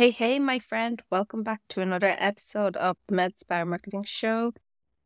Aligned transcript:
Hey, 0.00 0.12
hey, 0.12 0.38
my 0.38 0.58
friend. 0.58 1.02
Welcome 1.10 1.42
back 1.42 1.60
to 1.68 1.82
another 1.82 2.16
episode 2.18 2.74
of 2.78 2.96
the 3.06 3.14
MedSpa 3.14 3.66
Marketing 3.66 4.02
Show. 4.02 4.54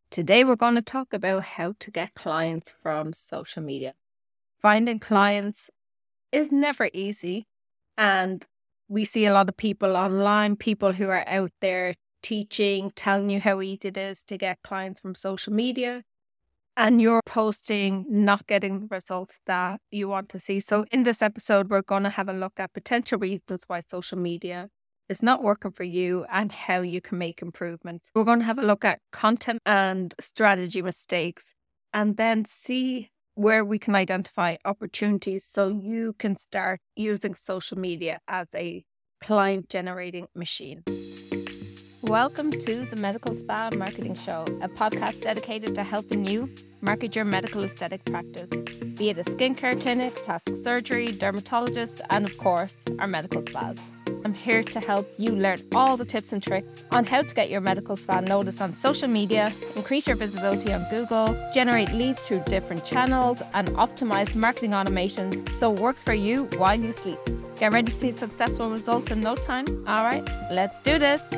Today, 0.09 0.45
we're 0.45 0.55
going 0.55 0.77
to 0.77 0.83
talk 0.83 1.13
about 1.13 1.43
how 1.43 1.75
to 1.81 1.91
get 1.91 2.15
clients 2.15 2.73
from 2.81 3.13
social 3.13 3.61
media. 3.61 3.95
Finding 4.63 5.01
clients 5.01 5.69
is 6.31 6.53
never 6.53 6.91
easy. 6.95 7.49
And 7.99 8.47
we 8.87 9.05
see 9.05 9.27
a 9.27 9.33
lot 9.33 9.49
of 9.49 9.57
people 9.57 9.97
online, 9.97 10.55
people 10.55 10.93
who 10.93 11.09
are 11.09 11.25
out 11.27 11.51
there 11.61 11.95
teaching, 12.23 12.93
telling 12.95 13.31
you 13.31 13.41
how 13.41 13.61
easy 13.63 13.89
it 13.89 13.97
is 13.97 14.23
to 14.27 14.39
get 14.39 14.63
clients 14.63 15.01
from 15.01 15.17
social 15.17 15.53
media 15.53 16.05
and 16.77 17.01
you're 17.01 17.21
posting 17.27 18.05
not 18.09 18.47
getting 18.47 18.81
the 18.81 18.87
results 18.95 19.39
that 19.47 19.81
you 19.91 20.09
want 20.09 20.29
to 20.29 20.39
see. 20.39 20.61
So, 20.61 20.85
in 20.91 21.05
this 21.05 21.23
episode, 21.23 21.71
we're 21.71 21.83
going 21.83 22.03
to 22.03 22.11
have 22.11 22.29
a 22.29 22.33
look 22.33 22.59
at 22.59 22.73
potential 22.73 23.19
reasons 23.19 23.63
why 23.67 23.83
social 23.89 24.19
media 24.19 24.71
is 25.09 25.23
not 25.23 25.43
working 25.43 25.71
for 25.71 25.85
you 25.85 26.25
and 26.31 26.51
how 26.51 26.81
you 26.81 27.01
can 27.01 27.19
make 27.19 27.43
improvements. 27.43 28.11
We're 28.15 28.25
going 28.25 28.39
to 28.39 28.45
have 28.47 28.59
a 28.59 28.63
look 28.63 28.85
at 28.85 29.01
content 29.13 29.61
and 29.67 30.15
strategy 30.19 30.81
mistakes 30.81 31.53
and 31.93 32.17
then 32.17 32.45
see 32.47 33.11
where 33.35 33.65
we 33.65 33.79
can 33.79 33.95
identify 33.95 34.57
opportunities 34.65 35.45
so 35.45 35.69
you 35.69 36.15
can 36.19 36.37
start 36.37 36.81
using 36.97 37.35
social 37.35 37.79
media 37.79 38.21
as 38.29 38.49
a 38.55 38.85
client 39.21 39.69
generating 39.69 40.27
machine. 40.35 40.85
Welcome 42.03 42.51
to 42.51 42.85
the 42.87 42.97
Medical 42.97 43.35
Spa 43.35 43.71
Marketing 43.77 44.15
Show, 44.15 44.45
a 44.63 44.69
podcast 44.69 45.23
dedicated 45.23 45.75
to 45.75 45.83
helping 45.83 46.27
you 46.27 46.49
market 46.85 47.17
your 47.17 47.25
medical 47.25 47.65
aesthetic 47.65 48.05
practice, 48.05 48.51
be 48.99 49.09
it 49.09 49.19
a 49.19 49.25
skincare 49.25 49.81
clinic, 49.81 50.15
plastic 50.17 50.55
surgery, 50.57 51.07
dermatologist, 51.07 52.03
and 52.11 52.27
of 52.27 52.37
course, 52.37 52.83
our 52.99 53.07
medical 53.07 53.45
spas. 53.47 53.81
I'm 54.25 54.35
here 54.35 54.63
to 54.63 54.81
help 54.81 55.13
you 55.19 55.35
learn 55.35 55.59
all 55.75 55.97
the 55.97 56.05
tips 56.05 56.33
and 56.33 56.43
tricks 56.43 56.85
on 56.93 57.05
how 57.05 57.23
to 57.23 57.35
get 57.35 57.51
your 57.51 57.61
medical 57.61 57.97
spa 57.97 58.21
noticed 58.21 58.61
on 58.61 58.75
social 58.75 59.09
media, 59.09 59.53
increase 59.77 60.07
your 60.07 60.17
visibility 60.17 60.73
on 60.73 60.87
Google, 60.91 61.37
generate 61.55 61.93
leads 61.93 62.25
through 62.25 62.43
different 62.47 62.85
channels, 62.85 63.43
and 63.55 63.69
optimize 63.71 64.35
marketing 64.35 64.71
automations 64.71 65.49
so 65.51 65.73
it 65.73 65.81
works 65.81 66.03
for 66.03 66.15
you 66.15 66.45
while 66.57 66.79
you 66.79 66.93
sleep. 66.93 67.19
Get 67.57 67.73
ready 67.73 67.87
to 67.87 67.97
see 67.97 68.13
successful 68.13 68.71
results 68.71 69.11
in 69.11 69.21
no 69.21 69.37
time? 69.37 69.67
All 69.87 70.05
right, 70.05 70.25
let's 70.51 70.81
do 70.81 70.99
this 70.99 71.33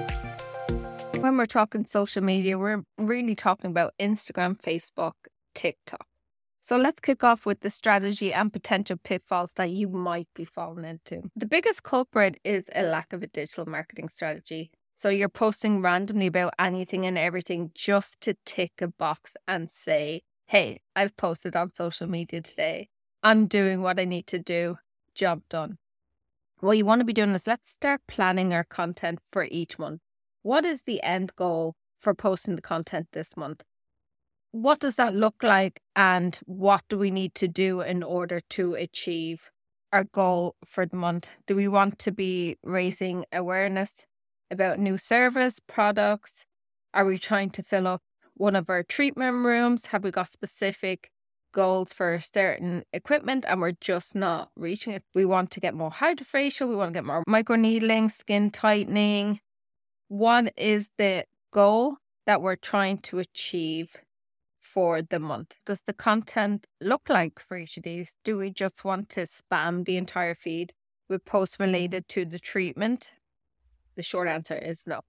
when 1.27 1.37
we're 1.37 1.47
talking 1.47 1.85
social 1.85 2.23
media, 2.23 2.57
we're 2.57 2.83
really 2.99 3.35
talking 3.35 3.71
about 3.71 3.95
Instagram, 3.99 4.57
Facebook, 4.61 5.15
TikTok. 5.57 6.07
So 6.61 6.77
let's 6.77 7.01
kick 7.01 7.25
off 7.25 7.47
with 7.47 7.61
the 7.61 7.71
strategy 7.71 8.33
and 8.33 8.53
potential 8.53 8.97
pitfalls 9.03 9.53
that 9.55 9.71
you 9.71 9.89
might 9.89 10.29
be 10.35 10.45
falling 10.45 10.85
into. 10.85 11.31
The 11.37 11.47
biggest 11.47 11.83
culprit 11.83 12.39
is 12.45 12.65
a 12.75 12.83
lack 12.83 13.13
of 13.13 13.23
a 13.23 13.29
digital 13.29 13.67
marketing 13.67 14.09
strategy. 14.09 14.71
So 14.97 15.09
you're 15.09 15.29
posting 15.29 15.83
randomly 15.83 16.27
about 16.27 16.55
anything 16.59 17.07
and 17.07 17.17
everything 17.17 17.71
just 17.75 18.21
to 18.23 18.35
tick 18.45 18.73
a 18.81 18.89
box 18.89 19.37
and 19.47 19.71
say, 19.71 20.23
hey, 20.47 20.81
I've 20.97 21.17
posted 21.17 21.55
on 21.55 21.73
social 21.73 22.09
media 22.09 22.41
today. 22.41 22.89
I'm 23.23 23.47
doing 23.47 23.83
what 23.83 24.01
I 24.01 24.05
need 24.05 24.27
to 24.29 24.39
do. 24.39 24.79
Job 25.15 25.43
done. 25.49 25.79
What 26.61 26.79
you 26.79 26.85
want 26.85 27.01
to 27.01 27.05
be 27.05 27.13
doing 27.13 27.31
is 27.31 27.47
let's 27.47 27.71
start 27.71 28.01
planning 28.09 28.53
our 28.53 28.65
content 28.65 29.21
for 29.31 29.45
each 29.45 29.79
month. 29.79 30.01
What 30.43 30.65
is 30.65 30.83
the 30.83 31.03
end 31.03 31.37
goal 31.37 31.77
for 32.01 32.15
posting 32.15 32.57
the 32.57 32.63
content 32.63 33.09
this 33.13 33.37
month? 33.37 33.63
What 34.57 34.81
does 34.81 34.97
that 34.97 35.15
look 35.15 35.43
like? 35.43 35.83
And 35.95 36.41
what 36.47 36.83
do 36.89 36.97
we 36.97 37.11
need 37.11 37.35
to 37.35 37.47
do 37.47 37.83
in 37.83 38.03
order 38.03 38.41
to 38.51 38.73
achieve 38.73 39.51
our 39.93 40.05
goal 40.05 40.57
for 40.65 40.87
the 40.87 40.97
month? 40.97 41.29
Do 41.47 41.55
we 41.55 41.69
want 41.69 41.99
to 41.99 42.11
be 42.11 42.57
raising 42.63 43.27
awareness 43.31 44.07
about 44.51 44.79
new 44.79 44.97
service, 44.97 45.61
products? 45.61 46.47
Are 46.95 47.05
we 47.05 47.19
trying 47.19 47.51
to 47.51 47.63
fill 47.63 47.87
up 47.87 48.01
one 48.33 48.57
of 48.57 48.71
our 48.71 48.83
treatment 48.83 49.45
rooms? 49.45 49.87
Have 49.89 50.03
we 50.03 50.11
got 50.11 50.33
specific 50.33 51.11
goals 51.53 51.93
for 51.93 52.19
certain 52.19 52.85
equipment 52.95 53.45
and 53.47 53.61
we're 53.61 53.77
just 53.79 54.15
not 54.15 54.49
reaching 54.57 54.95
it? 54.95 55.05
We 55.15 55.27
want 55.27 55.51
to 55.51 55.61
get 55.61 55.75
more 55.75 55.91
HydraFacial, 55.91 56.67
we 56.67 56.77
want 56.77 56.95
to 56.95 56.95
get 56.95 57.05
more 57.05 57.25
microneedling, 57.29 58.11
skin 58.11 58.51
tightening, 58.51 59.41
what 60.09 60.55
is 60.57 60.89
the 60.97 61.27
goal 61.53 61.99
that 62.25 62.41
we're 62.41 62.57
trying 62.57 62.99
to 62.99 63.19
achieve 63.19 63.97
for 64.67 65.01
the 65.01 65.21
month? 65.21 65.55
Does 65.65 65.83
the 65.83 65.93
content 65.93 66.67
look 66.81 67.09
like 67.09 67.39
for 67.39 67.57
each 67.57 67.77
of 67.77 67.85
these? 67.85 68.13
Do 68.25 68.37
we 68.37 68.51
just 68.51 68.85
want 68.85 69.09
to 69.11 69.21
spam 69.23 69.85
the 69.85 69.97
entire 69.97 70.35
feed 70.35 70.73
with 71.09 71.25
posts 71.25 71.61
related 71.61 72.09
to 72.09 72.25
the 72.25 72.39
treatment? 72.39 73.13
The 73.97 74.03
short 74.03 74.29
answer 74.29 74.57
is 74.57 74.87
no. 74.87 75.01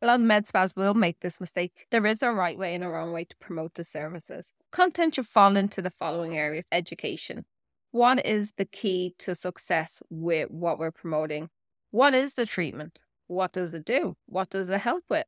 A 0.00 0.06
lot 0.06 0.20
of 0.20 0.26
med 0.26 0.46
spas 0.46 0.74
will 0.76 0.94
make 0.94 1.20
this 1.20 1.40
mistake. 1.40 1.86
There 1.90 2.06
is 2.06 2.22
a 2.22 2.32
right 2.32 2.58
way 2.58 2.74
and 2.74 2.84
a 2.84 2.88
wrong 2.88 3.12
way 3.12 3.24
to 3.24 3.36
promote 3.38 3.74
the 3.74 3.84
services. 3.84 4.52
Content 4.70 5.14
should 5.14 5.26
fall 5.26 5.56
into 5.56 5.82
the 5.82 5.90
following 5.90 6.36
areas 6.38 6.66
education. 6.70 7.44
What 7.90 8.24
is 8.24 8.52
the 8.56 8.64
key 8.64 9.14
to 9.18 9.34
success 9.34 10.02
with 10.10 10.50
what 10.50 10.78
we're 10.78 10.90
promoting? 10.90 11.48
What 11.90 12.14
is 12.14 12.34
the 12.34 12.46
treatment? 12.46 13.00
What 13.26 13.52
does 13.52 13.72
it 13.72 13.84
do? 13.84 14.16
What 14.26 14.50
does 14.50 14.68
it 14.68 14.80
help 14.80 15.04
with? 15.08 15.26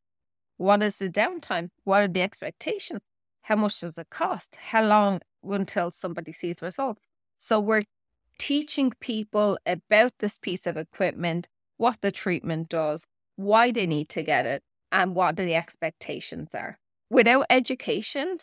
What 0.57 0.83
is 0.83 0.99
the 0.99 1.09
downtime? 1.09 1.71
What 1.85 2.03
are 2.03 2.09
the 2.09 2.23
expectations? 2.23 3.01
How 3.47 3.55
much 3.55 3.79
does 3.79 3.97
it 3.97 4.11
cost? 4.11 4.57
How 4.57 4.85
long 4.85 5.21
until 5.45 5.93
somebody 5.93 6.33
sees 6.33 6.57
results? 6.61 7.07
So 7.39 7.61
we're 7.61 7.85
teaching 8.41 8.93
people 8.99 9.57
about 9.65 10.15
this 10.19 10.37
piece 10.37 10.67
of 10.67 10.77
equipment, 10.77 11.47
what 11.77 12.01
the 12.01 12.11
treatment 12.11 12.69
does, 12.69 13.07
why 13.37 13.71
they 13.71 13.87
need 13.87 14.09
to 14.09 14.25
get 14.25 14.47
it, 14.47 14.65
and 14.91 15.15
what 15.15 15.37
the 15.37 15.55
expectations 15.55 16.57
are. 16.57 16.79
Without 17.09 17.47
education, 17.49 18.39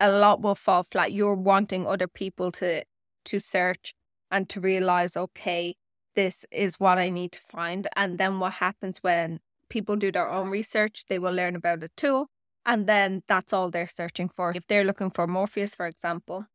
a 0.00 0.10
lot 0.10 0.40
will 0.40 0.54
fall 0.54 0.84
flat. 0.84 1.12
You're 1.12 1.34
wanting 1.34 1.86
other 1.86 2.08
people 2.08 2.50
to 2.52 2.84
to 3.26 3.38
search 3.38 3.94
and 4.30 4.48
to 4.48 4.58
realize, 4.58 5.18
okay, 5.18 5.74
this 6.14 6.46
is 6.50 6.80
what 6.80 6.96
I 6.96 7.10
need 7.10 7.32
to 7.32 7.40
find. 7.50 7.88
And 7.94 8.16
then 8.16 8.40
what 8.40 8.54
happens 8.54 9.02
when 9.02 9.40
people 9.68 9.96
do 9.96 10.10
their 10.10 10.30
own 10.30 10.48
research, 10.48 11.04
they 11.10 11.18
will 11.18 11.34
learn 11.34 11.56
about 11.56 11.82
a 11.82 11.88
tool. 11.88 12.30
And 12.66 12.86
then 12.86 13.22
that's 13.28 13.52
all 13.52 13.70
they're 13.70 13.86
searching 13.86 14.28
for. 14.28 14.52
If 14.54 14.66
they're 14.66 14.84
looking 14.84 15.10
for 15.10 15.26
Morpheus, 15.26 15.74
for 15.74 15.86
example, 15.86 16.46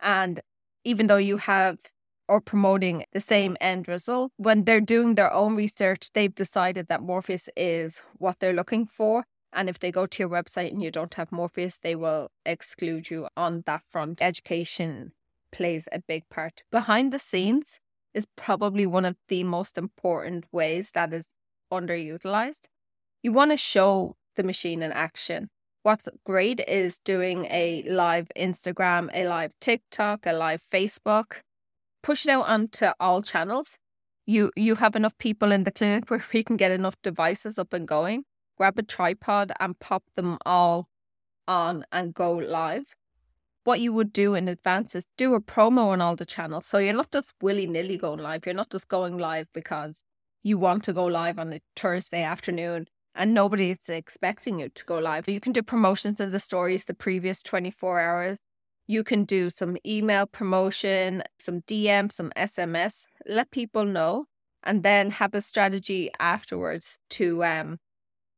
and 0.00 0.40
even 0.84 1.08
though 1.08 1.16
you 1.16 1.38
have 1.38 1.78
or 2.28 2.40
promoting 2.40 3.04
the 3.12 3.20
same 3.20 3.56
end 3.60 3.88
result, 3.88 4.32
when 4.36 4.64
they're 4.64 4.80
doing 4.80 5.16
their 5.16 5.32
own 5.32 5.56
research, 5.56 6.10
they've 6.14 6.34
decided 6.34 6.86
that 6.86 7.02
Morpheus 7.02 7.48
is 7.56 8.02
what 8.18 8.38
they're 8.38 8.52
looking 8.52 8.86
for. 8.86 9.24
And 9.52 9.68
if 9.68 9.80
they 9.80 9.90
go 9.90 10.06
to 10.06 10.22
your 10.22 10.28
website 10.28 10.70
and 10.70 10.80
you 10.80 10.92
don't 10.92 11.14
have 11.14 11.32
Morpheus, 11.32 11.78
they 11.78 11.96
will 11.96 12.30
exclude 12.46 13.10
you 13.10 13.26
on 13.36 13.64
that 13.66 13.82
front. 13.84 14.22
Education 14.22 15.12
plays 15.50 15.88
a 15.90 15.98
big 15.98 16.28
part. 16.28 16.62
Behind 16.70 17.12
the 17.12 17.18
scenes, 17.18 17.80
is 18.14 18.26
probably 18.36 18.86
one 18.86 19.04
of 19.04 19.16
the 19.28 19.44
most 19.44 19.78
important 19.78 20.44
ways 20.52 20.92
that 20.92 21.12
is 21.12 21.28
underutilized. 21.72 22.66
You 23.22 23.32
want 23.32 23.50
to 23.50 23.56
show 23.56 24.16
the 24.40 24.46
machine 24.46 24.82
in 24.82 24.92
action. 24.92 25.48
What's 25.82 26.08
great 26.24 26.60
is 26.66 26.98
doing 27.04 27.44
a 27.50 27.82
live 27.86 28.28
Instagram, 28.36 29.08
a 29.12 29.26
live 29.26 29.52
TikTok, 29.60 30.24
a 30.24 30.32
live 30.32 30.62
Facebook, 30.72 31.40
push 32.02 32.24
it 32.24 32.30
out 32.30 32.46
onto 32.48 32.86
all 32.98 33.20
channels. 33.20 33.78
You 34.26 34.50
you 34.56 34.76
have 34.76 34.96
enough 34.96 35.16
people 35.18 35.52
in 35.52 35.64
the 35.64 35.70
clinic 35.70 36.04
where 36.10 36.24
we 36.32 36.42
can 36.42 36.56
get 36.56 36.72
enough 36.72 36.96
devices 37.02 37.58
up 37.58 37.72
and 37.74 37.86
going. 37.86 38.24
Grab 38.56 38.78
a 38.78 38.82
tripod 38.82 39.52
and 39.60 39.78
pop 39.78 40.04
them 40.16 40.38
all 40.46 40.88
on 41.46 41.84
and 41.92 42.14
go 42.14 42.32
live 42.32 42.94
what 43.64 43.80
you 43.80 43.92
would 43.92 44.12
do 44.12 44.34
in 44.34 44.48
advance 44.48 44.94
is 44.94 45.06
do 45.16 45.34
a 45.34 45.40
promo 45.40 45.88
on 45.88 46.00
all 46.00 46.16
the 46.16 46.24
channels. 46.26 46.66
So 46.66 46.78
you're 46.78 46.94
not 46.94 47.10
just 47.12 47.32
willy 47.42 47.66
nilly 47.66 47.98
going 47.98 48.20
live. 48.20 48.46
You're 48.46 48.54
not 48.54 48.70
just 48.70 48.88
going 48.88 49.18
live 49.18 49.48
because 49.52 50.02
you 50.42 50.58
want 50.58 50.82
to 50.84 50.92
go 50.92 51.04
live 51.04 51.38
on 51.38 51.52
a 51.52 51.60
Thursday 51.76 52.22
afternoon 52.22 52.86
and 53.14 53.34
nobody 53.34 53.70
is 53.70 53.88
expecting 53.88 54.58
you 54.58 54.68
to 54.68 54.84
go 54.84 54.98
live. 54.98 55.26
So 55.26 55.32
you 55.32 55.40
can 55.40 55.52
do 55.52 55.62
promotions 55.62 56.20
of 56.20 56.32
the 56.32 56.40
stories 56.40 56.84
the 56.84 56.94
previous 56.94 57.42
24 57.42 58.00
hours. 58.00 58.38
You 58.86 59.04
can 59.04 59.24
do 59.24 59.50
some 59.50 59.76
email 59.86 60.26
promotion, 60.26 61.22
some 61.38 61.60
DM, 61.62 62.10
some 62.10 62.32
SMS, 62.36 63.04
let 63.26 63.50
people 63.50 63.84
know, 63.84 64.26
and 64.62 64.82
then 64.82 65.10
have 65.12 65.34
a 65.34 65.40
strategy 65.40 66.10
afterwards 66.18 66.98
to 67.10 67.44
um, 67.44 67.78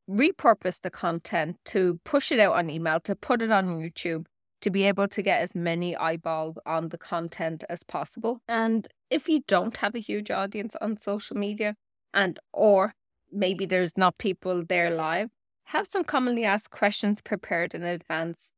repurpose 0.08 0.80
the 0.80 0.90
content, 0.90 1.56
to 1.66 2.00
push 2.04 2.32
it 2.32 2.40
out 2.40 2.54
on 2.54 2.70
email, 2.70 3.00
to 3.00 3.16
put 3.16 3.42
it 3.42 3.50
on 3.50 3.80
YouTube, 3.80 4.26
to 4.60 4.70
be 4.70 4.84
able 4.84 5.08
to 5.08 5.22
get 5.22 5.40
as 5.40 5.54
many 5.54 5.96
eyeballs 5.96 6.56
on 6.66 6.88
the 6.90 6.98
content 6.98 7.64
as 7.69 7.82
possible. 7.82 8.40
And 8.48 8.88
if 9.10 9.28
you 9.28 9.40
don't 9.46 9.76
have 9.78 9.94
a 9.94 10.00
huge 10.00 10.30
audience 10.30 10.76
on 10.80 10.98
social 10.98 11.36
media 11.36 11.74
and 12.14 12.38
or 12.52 12.94
maybe 13.32 13.67
there's 13.67 13.96
not 13.96 14.19
people 14.19 14.64
there 14.64 14.90
live, 14.90 15.31
have 15.64 15.87
some 15.88 16.05
commonly 16.05 16.44
asked 16.44 16.70
questions 16.70 17.20
prepared 17.20 17.75
in 17.75 17.82
advance. 17.82 18.52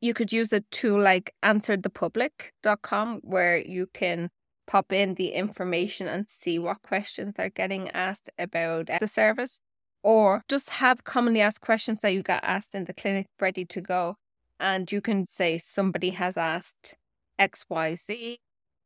You 0.00 0.14
could 0.14 0.32
use 0.32 0.52
a 0.52 0.60
tool 0.60 1.00
like 1.00 1.34
answerthepublic.com 1.44 3.20
where 3.22 3.56
you 3.56 3.88
can 3.92 4.30
pop 4.66 4.92
in 4.92 5.14
the 5.14 5.28
information 5.28 6.06
and 6.06 6.28
see 6.28 6.58
what 6.58 6.82
questions 6.82 7.34
are 7.38 7.48
getting 7.48 7.90
asked 7.90 8.30
about 8.38 8.90
the 9.00 9.08
service, 9.08 9.60
or 10.02 10.42
just 10.48 10.70
have 10.70 11.04
commonly 11.04 11.40
asked 11.40 11.62
questions 11.62 12.00
that 12.02 12.12
you 12.12 12.22
got 12.22 12.44
asked 12.44 12.74
in 12.74 12.84
the 12.84 12.92
clinic 12.92 13.26
ready 13.40 13.64
to 13.64 13.80
go. 13.80 14.16
And 14.60 14.90
you 14.92 15.00
can 15.00 15.26
say 15.26 15.58
somebody 15.58 16.10
has 16.10 16.36
asked 16.36 16.96
XYZ. 17.40 18.38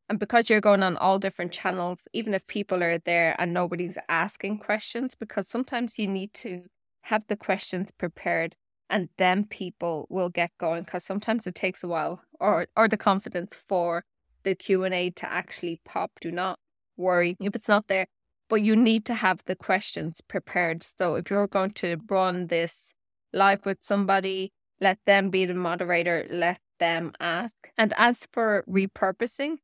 And 0.08 0.18
because 0.18 0.50
you're 0.50 0.60
going 0.60 0.82
on 0.82 0.96
all 0.96 1.18
different 1.18 1.52
channels, 1.52 2.00
even 2.12 2.34
if 2.34 2.46
people 2.46 2.82
are 2.82 2.98
there 2.98 3.34
and 3.38 3.54
nobody's 3.54 3.96
asking 4.08 4.58
questions, 4.58 5.14
because 5.14 5.48
sometimes 5.48 5.98
you 5.98 6.06
need 6.06 6.34
to 6.34 6.64
have 7.02 7.22
the 7.28 7.36
questions 7.36 7.90
prepared 7.90 8.56
and 8.90 9.08
then 9.16 9.44
people 9.44 10.06
will 10.10 10.28
get 10.28 10.50
going 10.58 10.82
because 10.82 11.04
sometimes 11.04 11.46
it 11.46 11.54
takes 11.54 11.82
a 11.82 11.88
while 11.88 12.20
or 12.38 12.66
or 12.76 12.86
the 12.88 12.96
confidence 12.96 13.56
for 13.56 14.04
the 14.44 14.54
Q&A 14.54 15.10
to 15.10 15.32
actually 15.32 15.80
pop. 15.84 16.12
Do 16.20 16.30
not 16.30 16.58
worry 16.96 17.36
if 17.40 17.56
it's 17.56 17.68
not 17.68 17.88
there, 17.88 18.06
but 18.48 18.62
you 18.62 18.76
need 18.76 19.04
to 19.06 19.14
have 19.14 19.40
the 19.46 19.56
questions 19.56 20.20
prepared. 20.20 20.84
So 20.84 21.14
if 21.14 21.30
you're 21.30 21.46
going 21.46 21.72
to 21.72 21.96
run 22.08 22.48
this 22.48 22.92
live 23.32 23.64
with 23.64 23.78
somebody, 23.82 24.52
let 24.80 24.98
them 25.06 25.30
be 25.30 25.46
the 25.46 25.54
moderator, 25.54 26.26
let 26.28 26.60
them 26.78 27.12
ask. 27.18 27.54
And 27.78 27.94
as 27.96 28.28
for 28.32 28.64
repurposing, 28.68 29.56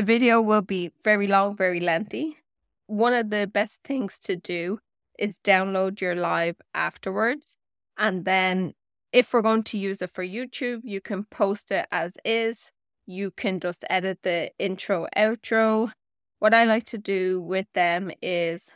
the 0.00 0.06
video 0.06 0.40
will 0.40 0.62
be 0.62 0.90
very 1.04 1.26
long, 1.26 1.54
very 1.54 1.78
lengthy. 1.78 2.38
One 2.86 3.12
of 3.12 3.28
the 3.28 3.46
best 3.46 3.82
things 3.84 4.18
to 4.20 4.34
do 4.34 4.78
is 5.18 5.38
download 5.38 6.00
your 6.00 6.14
live 6.14 6.56
afterwards. 6.72 7.58
And 7.98 8.24
then 8.24 8.72
if 9.12 9.34
we're 9.34 9.42
going 9.42 9.64
to 9.64 9.76
use 9.76 10.00
it 10.00 10.10
for 10.14 10.24
YouTube, 10.24 10.80
you 10.84 11.02
can 11.02 11.24
post 11.24 11.70
it 11.70 11.86
as 11.92 12.16
is 12.24 12.72
you 13.04 13.30
can 13.30 13.60
just 13.60 13.84
edit 13.90 14.20
the 14.22 14.50
intro, 14.58 15.06
outro. 15.14 15.92
What 16.38 16.54
I 16.54 16.64
like 16.64 16.84
to 16.84 16.96
do 16.96 17.38
with 17.38 17.66
them 17.74 18.10
is 18.22 18.70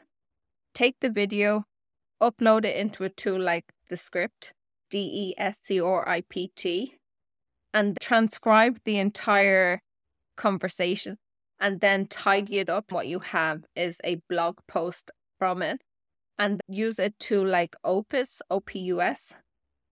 take 0.75 0.97
the 1.01 1.09
video, 1.09 1.65
upload 2.23 2.67
it 2.67 2.77
into 2.77 3.03
a 3.03 3.09
tool 3.09 3.41
like 3.41 3.73
Descript, 3.89 4.53
D 4.91 4.99
E 4.99 5.35
S 5.39 5.57
C 5.63 5.81
R 5.81 6.07
I 6.07 6.21
P 6.29 6.53
T, 6.55 6.99
and 7.73 7.97
transcribe 7.99 8.81
the 8.85 8.99
entire 8.99 9.81
conversation 10.37 11.17
and 11.61 11.81
then 11.81 12.07
tidy 12.07 12.59
it 12.59 12.69
up. 12.69 12.93
What 12.93 13.07
you 13.07 13.21
have 13.21 13.65
is 13.75 13.99
a 14.05 14.21
blog 14.29 14.59
post 14.69 15.11
from 15.39 15.63
it 15.63 15.81
and 16.39 16.61
use 16.69 16.99
it 16.99 17.19
to 17.21 17.45
like 17.45 17.77
Opus, 17.85 18.43
O 18.51 18.61
P 18.61 18.81
U 18.81 19.01
S, 19.01 19.35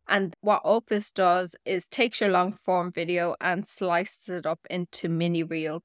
and 0.08 0.34
what 0.40 0.60
Opus 0.64 1.12
does 1.12 1.54
is 1.64 1.86
takes 1.86 2.20
your 2.20 2.30
long 2.30 2.52
form 2.52 2.92
video 2.92 3.34
and 3.40 3.66
slices 3.66 4.28
it 4.28 4.46
up 4.46 4.60
into 4.68 5.08
mini 5.08 5.42
reels. 5.42 5.82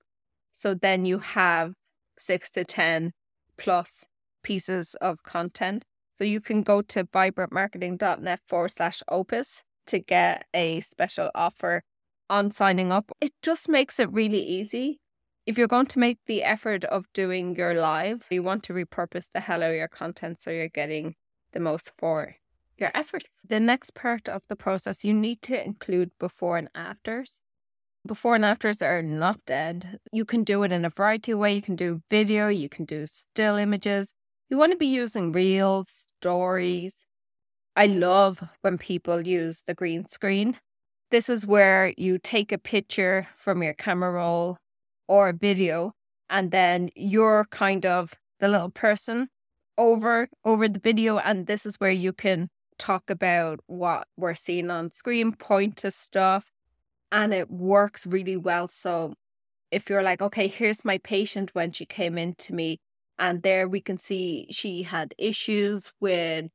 So 0.52 0.74
then 0.74 1.06
you 1.06 1.20
have 1.20 1.74
six 2.18 2.50
to 2.52 2.66
10 2.66 3.12
plus 3.58 4.06
pieces 4.44 4.96
of 4.96 5.24
content. 5.24 5.86
So 6.14 6.24
you 6.24 6.42
can 6.42 6.64
go 6.64 6.82
to 6.82 7.04
vibrantmarketing.net 7.04 8.40
forward 8.48 8.72
slash 8.72 9.04
opus 9.08 9.62
to 9.86 10.00
get 10.00 10.46
a 10.54 10.82
special 10.82 11.30
offer 11.36 11.84
on 12.30 12.52
signing 12.52 12.92
up. 12.92 13.12
It 13.22 13.32
just 13.42 13.70
makes 13.70 14.00
it 14.00 14.12
really 14.12 14.42
easy. 14.42 15.00
If 15.46 15.58
you're 15.58 15.68
going 15.68 15.86
to 15.88 16.00
make 16.00 16.20
the 16.26 16.44
effort 16.44 16.84
of 16.86 17.06
doing 17.14 17.56
your 17.56 17.74
live, 17.74 18.28
you 18.30 18.44
want 18.44 18.64
to 18.64 18.74
repurpose 18.74 19.30
the 19.34 19.40
hell 19.40 19.64
out 19.64 19.70
of 19.70 19.76
your 19.76 19.88
content 19.88 20.42
so 20.42 20.52
you're 20.52 20.68
getting 20.68 21.16
the 21.54 21.60
most 21.60 21.92
for 21.98 22.36
your 22.78 22.92
efforts. 22.94 23.40
The 23.48 23.60
next 23.60 23.94
part 23.94 24.28
of 24.28 24.44
the 24.50 24.56
process, 24.56 25.04
you 25.04 25.14
need 25.14 25.42
to 25.44 25.66
include 25.66 26.12
before 26.20 26.58
and 26.58 26.70
afters. 26.76 27.42
Before 28.06 28.36
and 28.36 28.46
afters 28.46 28.82
are 28.82 29.02
not 29.02 29.40
dead. 29.46 30.00
You 30.12 30.26
can 30.26 30.44
do 30.44 30.64
it 30.64 30.72
in 30.72 30.86
a 30.86 30.90
variety 30.90 31.32
of 31.32 31.40
ways. 31.40 31.56
You 31.56 31.62
can 31.62 31.76
do 31.76 32.02
video, 32.10 32.48
you 32.48 32.70
can 32.70 32.86
do 32.86 33.08
still 33.08 33.56
images. 33.56 34.14
You 34.50 34.58
want 34.58 34.72
to 34.72 34.78
be 34.78 34.88
using 34.88 35.32
reels, 35.32 36.08
stories. 36.20 37.06
I 37.76 37.86
love 37.86 38.44
when 38.62 38.78
people 38.78 39.28
use 39.28 39.64
the 39.68 39.74
green 39.74 40.08
screen. 40.08 40.58
This 41.10 41.30
is 41.30 41.48
where 41.48 41.94
you 41.98 42.18
take 42.18 42.52
a 42.52 42.58
picture 42.58 43.28
from 43.38 43.64
your 43.64 43.74
camera 43.74 44.12
roll 44.12 44.58
or 45.08 45.30
a 45.30 45.34
video, 45.34 45.94
and 46.30 46.52
then 46.52 46.90
you're 46.96 47.46
kind 47.50 47.86
of 47.86 48.14
the 48.40 48.50
little 48.50 48.70
person 48.70 49.30
over 49.78 50.28
over 50.44 50.68
the 50.68 50.80
video 50.80 51.18
and 51.20 51.46
this 51.46 51.66
is 51.66 51.76
where 51.76 51.92
you 51.92 52.12
can 52.12 52.50
talk 52.80 53.10
about 53.10 53.60
what 53.68 54.08
we're 54.18 54.34
seeing 54.36 54.70
on 54.70 54.92
screen, 54.92 55.32
point 55.34 55.78
to 55.78 55.92
stuff, 55.92 56.52
and 57.12 57.34
it 57.34 57.50
works 57.50 58.06
really 58.06 58.38
well. 58.38 58.68
So 58.68 59.14
if 59.72 59.90
you're 59.90 60.04
like, 60.04 60.22
okay, 60.22 60.48
here's 60.48 60.86
my 60.86 60.98
patient 61.00 61.52
when 61.54 61.72
she 61.72 61.86
came 61.86 62.18
in 62.18 62.36
to 62.36 62.54
me, 62.54 62.80
and 63.18 63.44
there 63.44 63.68
we 63.68 63.82
can 63.82 63.98
see 63.98 64.48
she 64.52 64.84
had 64.84 65.16
issues 65.18 65.92
with 66.00 66.48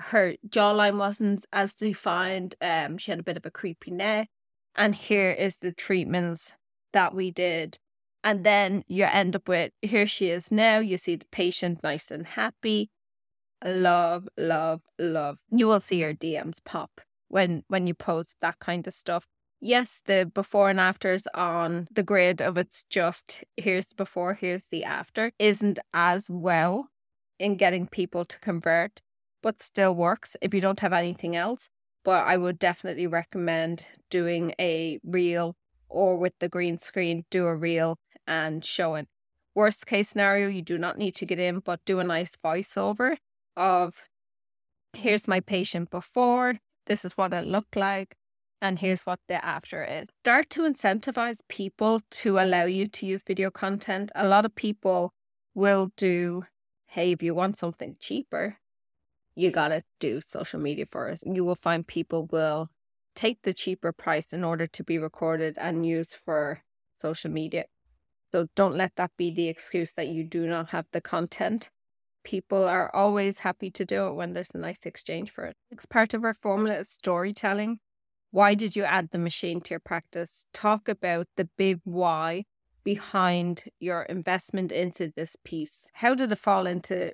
her 0.00 0.34
jawline 0.48 0.96
wasn't 0.96 1.44
as 1.52 1.74
defined. 1.74 2.54
Um, 2.60 2.98
she 2.98 3.10
had 3.10 3.20
a 3.20 3.24
bit 3.24 3.36
of 3.36 3.46
a 3.46 3.50
creepy 3.50 3.90
neck. 3.90 4.28
And 4.74 4.94
here 4.94 5.30
is 5.30 5.56
the 5.56 5.72
treatments 5.72 6.52
that 6.92 7.14
we 7.14 7.30
did. 7.30 7.78
And 8.22 8.44
then 8.44 8.84
you 8.86 9.04
end 9.04 9.34
up 9.34 9.48
with 9.48 9.72
here 9.82 10.06
she 10.06 10.30
is 10.30 10.50
now. 10.50 10.78
You 10.78 10.96
see 10.96 11.16
the 11.16 11.26
patient 11.30 11.82
nice 11.82 12.10
and 12.10 12.26
happy 12.26 12.90
love, 13.64 14.28
love, 14.36 14.82
love. 14.98 15.38
You 15.50 15.66
will 15.66 15.80
see 15.80 15.96
your 16.00 16.14
DMs 16.14 16.58
pop 16.64 17.00
when 17.28 17.64
when 17.68 17.86
you 17.86 17.94
post 17.94 18.36
that 18.40 18.58
kind 18.58 18.86
of 18.86 18.94
stuff. 18.94 19.26
Yes, 19.60 20.02
the 20.06 20.30
before 20.32 20.70
and 20.70 20.80
afters 20.80 21.26
on 21.34 21.86
the 21.90 22.02
grid 22.02 22.40
of 22.40 22.56
it's 22.56 22.84
just 22.84 23.44
here's 23.56 23.86
the 23.86 23.94
before, 23.94 24.34
here's 24.34 24.68
the 24.68 24.84
after 24.84 25.32
isn't 25.38 25.78
as 25.92 26.28
well 26.30 26.88
in 27.38 27.56
getting 27.56 27.86
people 27.86 28.24
to 28.24 28.38
convert, 28.40 29.00
but 29.42 29.60
still 29.60 29.94
works 29.94 30.36
if 30.40 30.54
you 30.54 30.60
don't 30.60 30.80
have 30.80 30.92
anything 30.92 31.36
else. 31.36 31.68
But 32.04 32.26
I 32.26 32.36
would 32.36 32.58
definitely 32.58 33.06
recommend 33.06 33.86
doing 34.10 34.54
a 34.58 34.98
reel 35.04 35.54
or 35.88 36.16
with 36.16 36.32
the 36.40 36.48
green 36.48 36.78
screen, 36.78 37.24
do 37.30 37.46
a 37.46 37.54
reel 37.54 37.98
and 38.26 38.64
show 38.64 38.94
it. 38.94 39.08
Worst 39.54 39.86
case 39.86 40.10
scenario, 40.10 40.48
you 40.48 40.62
do 40.62 40.78
not 40.78 40.96
need 40.96 41.14
to 41.16 41.26
get 41.26 41.38
in, 41.38 41.58
but 41.58 41.80
do 41.84 41.98
a 41.98 42.04
nice 42.04 42.32
voiceover 42.42 43.16
of 43.56 44.08
here's 44.92 45.28
my 45.28 45.40
patient 45.40 45.90
before, 45.90 46.58
this 46.86 47.04
is 47.04 47.12
what 47.12 47.32
it 47.32 47.46
looked 47.46 47.76
like, 47.76 48.16
and 48.62 48.78
here's 48.78 49.02
what 49.02 49.20
the 49.28 49.44
after 49.44 49.84
is. 49.84 50.08
Start 50.22 50.50
to 50.50 50.62
incentivize 50.62 51.38
people 51.48 52.00
to 52.10 52.38
allow 52.38 52.64
you 52.64 52.88
to 52.88 53.06
use 53.06 53.22
video 53.26 53.50
content. 53.50 54.10
A 54.14 54.28
lot 54.28 54.44
of 54.44 54.54
people 54.54 55.12
will 55.54 55.90
do, 55.96 56.44
hey, 56.86 57.12
if 57.12 57.22
you 57.22 57.34
want 57.34 57.58
something 57.58 57.96
cheaper, 57.98 58.58
you 59.40 59.50
gotta 59.50 59.82
do 59.98 60.20
social 60.20 60.60
media 60.60 60.86
first. 60.90 61.24
You 61.26 61.44
will 61.44 61.54
find 61.56 61.86
people 61.86 62.26
will 62.26 62.70
take 63.14 63.42
the 63.42 63.54
cheaper 63.54 63.92
price 63.92 64.32
in 64.32 64.44
order 64.44 64.66
to 64.66 64.84
be 64.84 64.98
recorded 64.98 65.56
and 65.58 65.86
used 65.86 66.16
for 66.24 66.62
social 67.00 67.30
media. 67.30 67.64
So 68.32 68.46
don't 68.54 68.76
let 68.76 68.96
that 68.96 69.10
be 69.16 69.30
the 69.30 69.48
excuse 69.48 69.92
that 69.94 70.08
you 70.08 70.24
do 70.24 70.46
not 70.46 70.70
have 70.70 70.86
the 70.92 71.00
content 71.00 71.70
people 72.24 72.64
are 72.64 72.94
always 72.94 73.40
happy 73.40 73.70
to 73.70 73.84
do 73.84 74.06
it 74.06 74.14
when 74.14 74.32
there's 74.32 74.50
a 74.54 74.58
nice 74.58 74.84
exchange 74.84 75.30
for 75.30 75.44
it. 75.44 75.56
It's 75.70 75.86
part 75.86 76.14
of 76.14 76.24
our 76.24 76.34
formula 76.34 76.78
is 76.78 76.90
storytelling. 76.90 77.78
Why 78.30 78.54
did 78.54 78.76
you 78.76 78.84
add 78.84 79.10
the 79.10 79.18
machine 79.18 79.60
to 79.62 79.70
your 79.70 79.80
practice? 79.80 80.46
Talk 80.52 80.88
about 80.88 81.26
the 81.36 81.48
big 81.56 81.80
why 81.84 82.44
behind 82.84 83.64
your 83.78 84.02
investment 84.02 84.72
into 84.72 85.12
this 85.14 85.36
piece. 85.44 85.88
How 85.94 86.14
did 86.14 86.30
it 86.30 86.38
fall 86.38 86.66
into 86.66 87.12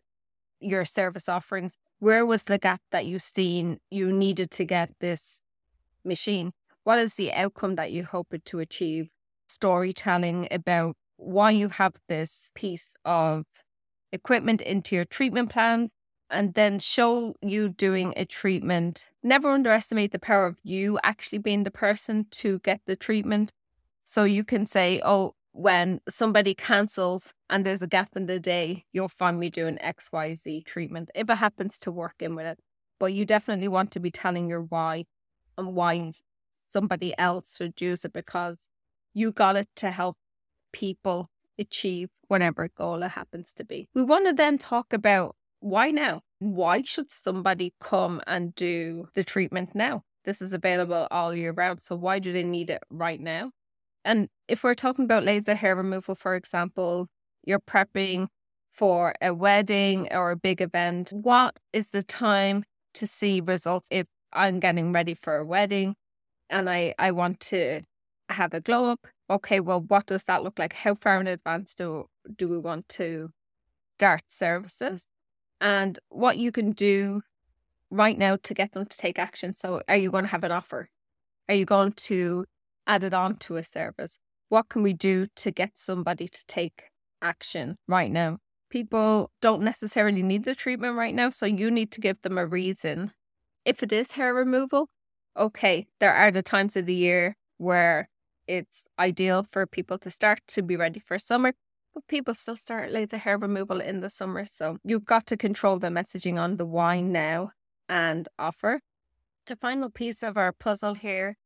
your 0.61 0.85
service 0.85 1.29
offerings? 1.29 1.77
Where 1.99 2.27
was 2.27 2.45
the 2.45 2.59
gap 2.59 2.83
that 2.91 3.07
you've 3.07 3.23
seen 3.23 3.79
you 3.91 4.13
needed 4.13 4.51
to 4.53 4.65
get 4.65 4.91
this 5.01 5.41
machine? 6.05 6.53
What 6.85 6.99
is 6.99 7.15
the 7.15 7.33
outcome 7.33 7.77
that 7.77 7.91
you 7.91 8.05
hoped 8.05 8.45
to 8.45 8.59
achieve? 8.59 9.09
Storytelling 9.49 10.49
about 10.51 10.97
why 11.17 11.53
you 11.53 11.69
have 11.69 11.95
this 12.09 12.51
piece 12.55 12.97
of 13.05 13.47
equipment 14.13 14.61
into 14.61 14.95
your 14.95 15.05
treatment 15.05 15.51
plan 15.51 15.89
and 16.29 16.55
then 16.55 16.79
show 16.79 17.35
you 17.41 17.69
doing 17.69 18.13
a 18.17 18.25
treatment. 18.25 19.07
Never 19.23 19.51
underestimate 19.51 20.13
the 20.13 20.19
power 20.19 20.47
of 20.47 20.59
you 20.65 20.99
actually 21.03 21.39
being 21.39 21.65
the 21.65 21.71
person 21.71 22.27
to 22.33 22.59
get 22.59 22.81
the 22.87 22.97
treatment. 22.97 23.53
So 24.05 24.25
you 24.25 24.45
can 24.45 24.67
say, 24.67 25.01
oh, 25.05 25.35
when 25.57 26.01
somebody 26.07 26.55
cancels 26.55 27.33
and 27.49 27.65
there's 27.65 27.81
a 27.81 27.87
gap 27.87 28.11
in 28.15 28.27
the 28.27 28.39
day, 28.39 28.85
you'll 28.93 29.09
find 29.09 29.41
me 29.41 29.49
doing 29.49 29.79
XYZ 29.79 30.67
treatment 30.67 31.11
if 31.15 31.31
it 31.31 31.37
happens 31.37 31.79
to 31.79 31.91
work 31.91 32.17
in 32.21 32.35
with 32.35 32.47
it. 32.47 32.59
But 33.01 33.15
you 33.15 33.25
definitely 33.25 33.69
want 33.69 33.91
to 33.93 34.01
be 34.01 34.11
telling 34.11 34.49
your 34.49 34.63
why 34.63 35.05
and 35.57 35.75
why 35.75 36.13
somebody 36.69 37.17
else 37.19 37.57
should 37.57 37.81
use 37.81 38.05
it 38.05 38.13
because 38.13 38.69
you 39.15 39.33
got 39.33 39.57
it 39.57 39.69
to 39.77 39.91
help 39.91 40.19
people 40.73 41.31
achieve 41.59 42.11
whatever 42.29 42.69
goal 42.69 43.03
it 43.03 43.13
happens 43.13 43.55
to 43.55 43.65
be. 43.65 43.89
We 43.95 44.03
want 44.03 44.27
to 44.27 44.35
then 44.35 44.59
talk 44.59 44.93
about 44.93 45.37
why 45.61 45.91
now? 45.91 46.21
Why 46.39 46.83
should 46.83 47.11
somebody 47.11 47.73
come 47.81 48.21
and 48.27 48.55
do 48.55 49.09
the 49.15 49.25
treatment 49.25 49.75
now? 49.75 50.03
This 50.25 50.43
is 50.43 50.53
available 50.53 51.09
all 51.11 51.35
year 51.35 51.53
round. 51.53 51.81
So 51.81 51.97
why 51.97 52.19
do 52.19 52.31
they 52.31 52.45
need 52.45 52.69
it 52.69 52.83
right 52.91 53.21
now? 53.21 53.53
And 54.07 54.29
if 54.47 54.63
we're 54.63 54.75
talking 54.75 55.05
about 55.05 55.25
laser 55.25 55.57
hair 55.57 55.75
removal, 55.75 56.15
for 56.15 56.37
example, 56.37 57.09
you're 57.43 57.59
prepping 57.59 58.29
for 58.73 59.17
a 59.21 59.35
wedding 59.35 60.09
or 60.13 60.31
a 60.31 60.37
big 60.37 60.63
event, 60.63 61.11
what 61.11 61.59
is 61.73 61.89
the 61.89 62.05
time 62.05 62.63
to 62.95 63.07
see 63.09 63.41
results 63.41 63.89
if 63.91 64.07
I'm 64.33 64.61
getting 64.61 64.93
ready 64.93 65.15
for 65.15 65.37
a 65.37 65.45
wedding 65.45 65.97
and 66.49 66.71
I, 66.71 66.95
I 67.01 67.11
want 67.11 67.41
to 67.41 67.83
have 68.29 68.55
a 68.55 68.61
glow 68.61 68.91
up? 68.91 69.09
Okay, 69.29 69.59
well, 69.59 69.81
what 69.81 70.07
does 70.07 70.23
that 70.25 70.45
look 70.45 70.57
like? 70.57 70.73
How 70.73 70.95
far 70.95 71.21
in 71.21 71.27
advance 71.27 71.75
do, 71.75 72.07
do 72.37 72.49
we 72.49 72.59
want 72.59 72.89
to 72.91 73.31
start 73.99 74.23
services? 74.29 75.09
And 75.61 75.99
what 76.11 76.39
you 76.39 76.53
can 76.53 76.71
do 76.71 77.23
right 77.91 78.17
now 78.17 78.37
to 78.45 78.55
get 78.55 78.71
them 78.71 78.87
to 78.87 78.97
take 78.97 79.19
action. 79.19 79.55
So, 79.55 79.83
are 79.89 79.97
you 79.97 80.13
going 80.13 80.25
to 80.25 80.31
have 80.31 80.45
an 80.45 80.53
offer? 80.53 80.91
Are 81.49 81.57
you 81.57 81.65
going 81.65 81.93
to 81.93 82.45
add 82.87 83.05
it 83.05 83.15
on 83.15 83.37
to 83.37 83.57
a 83.57 83.63
service? 83.63 84.19
What 84.49 84.69
can 84.69 84.83
we 84.83 84.93
do 84.93 85.27
to 85.37 85.51
get 85.51 85.77
somebody 85.77 86.29
to 86.29 86.47
take 86.47 86.91
action 87.21 87.77
right 87.89 88.11
now? 88.11 88.39
people 88.71 89.31
don't 89.41 89.63
necessarily 89.63 90.23
need 90.23 90.45
the 90.45 90.55
treatment 90.55 90.97
right 90.97 91.15
now. 91.15 91.31
So 91.31 91.47
you 91.47 91.71
need 91.71 91.91
to 91.93 92.01
give 92.01 92.21
them 92.23 92.39
a 92.39 92.47
reason. 92.47 93.13
If 93.65 93.83
it 93.83 93.93
is 93.93 94.13
hair 94.13 94.35
removal, 94.35 94.89
okay, 95.37 95.87
there 96.01 96.15
are 96.15 96.31
the 96.31 96.43
times 96.43 96.77
of 96.77 96.87
the 96.87 96.95
year 96.95 97.37
where 97.59 98.09
it's 98.47 98.87
ideal 98.99 99.47
for 99.51 99.67
people 99.67 99.99
to 99.99 100.11
start 100.11 100.41
to 100.49 100.63
be 100.63 100.77
ready 100.77 101.01
for 101.01 101.19
summer, 101.19 101.53
but 101.95 102.07
people 102.07 102.35
still 102.35 102.57
start 102.57 102.93
laser 102.93 103.19
hair 103.19 103.39
removal 103.39 103.81
in 103.81 104.01
the 104.01 104.11
summer. 104.11 104.45
So 104.45 104.79
you've 104.85 105.05
got 105.05 105.27
to 105.27 105.37
control 105.37 105.79
the 105.79 105.89
messaging 105.89 106.39
on 106.39 106.57
the 106.57 106.67
why 106.67 107.01
now 107.01 107.51
and 107.89 108.29
offer. 108.39 108.81
The 109.47 109.57
final 109.57 109.91
piece 109.91 110.23
of 110.23 110.37
our 110.37 110.53
puzzle 110.53 110.95
here 110.95 111.37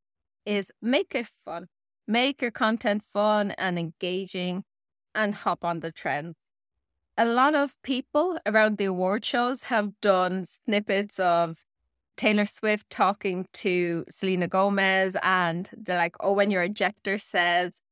is 0.44 0.70
make 0.80 1.14
it 1.14 1.26
fun. 1.26 1.66
Make 2.06 2.42
your 2.42 2.50
content 2.50 3.02
fun 3.02 3.52
and 3.52 3.78
engaging 3.78 4.64
and 5.14 5.34
hop 5.34 5.64
on 5.64 5.80
the 5.80 5.92
trends 5.92 6.36
a 7.20 7.26
lot 7.26 7.54
of 7.54 7.74
people 7.82 8.38
around 8.46 8.78
the 8.78 8.86
award 8.86 9.26
shows 9.26 9.64
have 9.64 10.00
done 10.00 10.42
snippets 10.46 11.20
of 11.20 11.58
Taylor 12.16 12.46
Swift 12.46 12.88
talking 12.88 13.46
to 13.52 14.06
Selena 14.08 14.48
Gomez, 14.48 15.18
and 15.22 15.68
they're 15.76 15.98
like, 15.98 16.16
oh, 16.20 16.32
when 16.32 16.50
your 16.50 16.62
injector 16.62 17.18
says, 17.18 17.82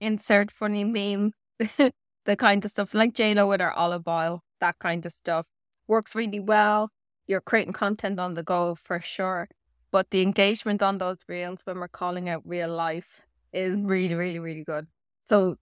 insert 0.00 0.50
funny 0.50 0.82
meme, 0.82 1.32
the 1.58 2.36
kind 2.36 2.64
of 2.64 2.72
stuff 2.72 2.92
like 2.92 3.12
JLo 3.12 3.48
with 3.48 3.60
her 3.60 3.72
olive 3.72 4.08
oil, 4.08 4.42
that 4.60 4.80
kind 4.80 5.06
of 5.06 5.12
stuff 5.12 5.46
works 5.86 6.16
really 6.16 6.40
well. 6.40 6.90
You're 7.28 7.40
creating 7.40 7.74
content 7.74 8.18
on 8.18 8.34
the 8.34 8.42
go 8.42 8.74
for 8.74 9.00
sure. 9.00 9.48
But 9.92 10.10
the 10.10 10.22
engagement 10.22 10.82
on 10.82 10.98
those 10.98 11.18
reels 11.28 11.60
when 11.64 11.78
we're 11.78 11.88
calling 11.88 12.28
out 12.28 12.42
real 12.44 12.74
life 12.74 13.20
is 13.52 13.76
really, 13.76 14.14
really, 14.14 14.40
really 14.40 14.64
good. 14.64 14.88
So 15.28 15.56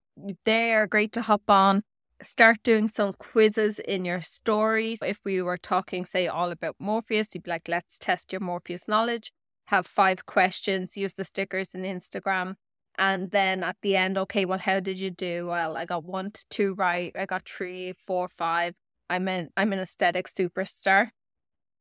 they 0.45 0.73
are 0.73 0.87
great 0.87 1.13
to 1.13 1.23
hop 1.23 1.43
on 1.49 1.83
start 2.23 2.63
doing 2.63 2.89
some 2.89 3.13
quizzes 3.15 3.79
in 3.79 4.05
your 4.05 4.21
stories. 4.23 5.01
If 5.03 5.21
we 5.25 5.41
were 5.43 5.57
talking, 5.57 6.05
say, 6.05 6.27
all 6.27 6.51
about 6.51 6.77
Morpheus, 6.79 7.29
you'd 7.35 7.45
be 7.45 7.51
like, 7.51 7.69
let's 7.69 7.99
test 7.99 8.33
your 8.33 8.41
Morpheus 8.41 8.87
knowledge. 8.87 9.33
Have 9.67 9.87
five 9.87 10.27
questions, 10.27 10.97
use 10.97 11.15
the 11.15 11.25
stickers 11.25 11.75
in 11.75 11.83
Instagram. 11.83 12.55
And 12.99 13.31
then 13.31 13.63
at 13.63 13.77
the 13.83 13.97
end, 13.97 14.19
okay, 14.19 14.45
well, 14.45 14.59
how 14.59 14.81
did 14.81 14.99
you 14.99 15.11
do? 15.11 15.47
Well, 15.47 15.77
I 15.77 15.85
got 15.87 16.05
one 16.05 16.33
to 16.33 16.45
two 16.51 16.75
right. 16.75 17.13
I 17.19 17.25
got 17.25 17.49
three, 17.49 17.95
four, 17.95 18.29
five. 18.29 18.75
I'm 19.09 19.27
an 19.29 19.51
I'm 19.57 19.73
an 19.73 19.79
aesthetic 19.79 20.29
superstar. 20.29 21.09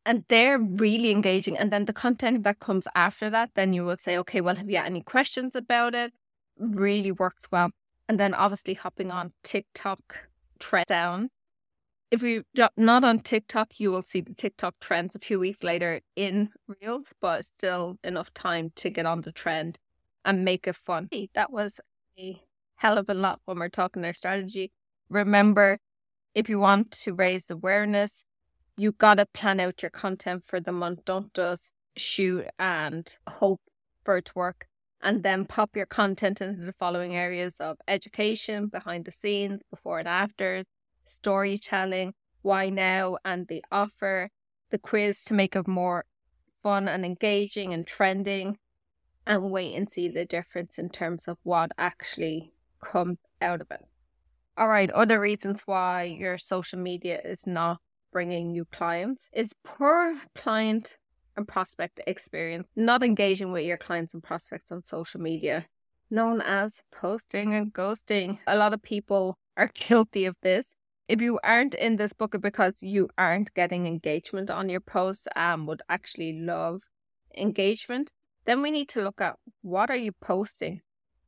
And 0.06 0.24
they're 0.27 0.58
really 0.58 1.12
engaging. 1.12 1.58
And 1.58 1.72
then 1.72 1.86
the 1.86 1.94
content 1.94 2.44
that 2.44 2.60
comes 2.60 2.88
after 2.96 3.29
that, 3.29 3.51
then 3.56 3.74
you 3.74 3.86
would 3.86 4.00
say, 4.00 4.18
okay, 4.20 4.41
well, 4.41 4.56
have 4.56 4.70
you 4.70 4.77
any 4.77 5.01
questions 5.01 5.56
about 5.56 5.94
it? 5.94 6.13
Really 6.58 7.12
worked 7.12 7.51
well. 7.51 7.70
And 8.08 8.20
then 8.20 8.34
obviously 8.34 8.74
hopping 8.74 9.12
on 9.12 9.34
TikTok 9.44 10.29
trend 10.60 10.88
down. 10.88 11.29
If 12.12 12.24
you're 12.24 12.44
not 12.75 13.03
on 13.03 13.20
TikTok, 13.20 13.79
you 13.79 13.91
will 13.91 14.01
see 14.01 14.22
the 14.22 14.34
TikTok 14.34 14.75
trends 14.79 15.15
a 15.15 15.20
few 15.20 15.38
weeks 15.38 15.63
later 15.63 16.01
in 16.15 16.50
Reels, 16.68 17.13
but 17.22 17.46
still 17.46 18.00
enough 18.03 18.34
time 18.34 18.72
to 18.77 18.89
get 18.89 19.06
on 19.06 19.22
the 19.22 19.32
trend 19.32 19.77
and 20.25 20.44
make 20.44 20.68
it 20.68 20.75
fun. 20.75 21.08
Hey, 21.12 21.29
That 21.36 21.51
was 21.51 21.79
a 22.18 22.41
hell 22.77 22.98
of 22.98 23.10
a 23.10 23.13
lot 23.13 23.41
when 23.46 23.60
we're 23.60 23.70
talking 23.70 24.01
their 24.01 24.13
strategy. 24.13 24.72
Remember, 25.10 25.77
if 26.34 26.50
you 26.50 26.60
want 26.60 26.91
to 26.91 27.13
raise 27.13 27.50
awareness, 27.51 28.25
you 28.80 28.94
gotta 28.94 29.26
plan 29.26 29.60
out 29.60 29.82
your 29.82 29.92
content 29.92 30.46
for 30.46 30.62
the 30.62 30.72
month. 30.72 31.04
Don't 31.04 31.34
just 31.34 31.74
shoot 31.98 32.46
and 32.58 33.18
hope 33.28 33.62
for 34.06 34.18
it 34.18 34.26
to 34.26 34.32
work 34.36 34.68
and 35.02 35.24
then 35.24 35.46
pop 35.46 35.76
your 35.76 35.86
content 35.86 36.40
into 36.42 36.66
the 36.66 36.74
following 36.74 37.16
areas 37.16 37.56
of 37.60 37.78
education, 37.88 38.68
behind 38.68 39.06
the 39.06 39.12
scenes, 39.12 39.62
before 39.70 40.00
and 40.00 40.08
after, 40.08 40.64
storytelling, 41.06 42.14
why 42.42 42.70
now, 42.70 43.18
and 43.26 43.48
the 43.48 43.64
offer, 43.72 44.30
the 44.72 44.78
quiz 44.78 45.24
to 45.24 45.34
make 45.34 45.56
it 45.56 45.68
more 45.68 46.06
fun 46.64 46.88
and 46.88 47.06
engaging 47.06 47.74
and 47.74 47.86
trending, 47.88 48.58
and 49.26 49.52
wait 49.52 49.76
and 49.76 49.90
see 49.90 50.08
the 50.08 50.26
difference 50.26 50.78
in 50.78 50.90
terms 50.90 51.28
of 51.28 51.38
what 51.44 51.72
actually 51.78 52.54
comes 52.82 53.18
out 53.42 53.62
of 53.62 53.72
it. 53.72 53.86
All 54.58 54.68
right, 54.68 54.92
other 54.92 55.20
reasons 55.20 55.62
why 55.66 56.04
your 56.04 56.38
social 56.38 56.80
media 56.80 57.22
is 57.24 57.48
not 57.48 57.80
bringing 58.12 58.51
new 58.51 58.66
clients 58.66 59.30
is 59.34 59.54
poor 59.63 60.22
client 60.36 60.98
and 61.36 61.48
prospect 61.48 62.00
experience, 62.06 62.70
not 62.75 63.04
engaging 63.04 63.51
with 63.51 63.66
your 63.66 63.78
clients 63.78 64.13
and 64.13 64.24
prospects 64.24 64.72
on 64.72 64.84
social 64.84 65.22
media, 65.22 65.66
known 66.10 66.42
as 66.42 66.82
posting 66.94 67.54
and 67.54 67.74
ghosting. 67.74 68.39
A 68.46 68.58
lot 68.58 68.74
of 68.74 68.82
people 68.82 69.38
are 69.58 69.70
guilty 69.74 70.25
of 70.25 70.36
this. 70.42 70.75
If 71.08 71.22
you 71.22 71.39
aren't 71.44 71.74
in 71.74 71.96
this 71.96 72.13
bucket 72.13 72.42
because 72.42 72.84
you 72.84 73.10
aren't 73.18 73.54
getting 73.56 73.88
engagement 73.88 74.51
on 74.51 74.70
your 74.70 74.82
posts 74.82 75.28
and 75.36 75.68
would 75.68 75.82
actually 75.89 76.34
love 76.39 76.82
engagement, 77.36 78.12
then 78.46 78.62
we 78.62 78.70
need 78.70 78.89
to 78.89 79.01
look 79.01 79.20
at 79.20 79.38
what 79.62 79.89
are 79.89 79.96
you 79.96 80.12
posting? 80.12 80.82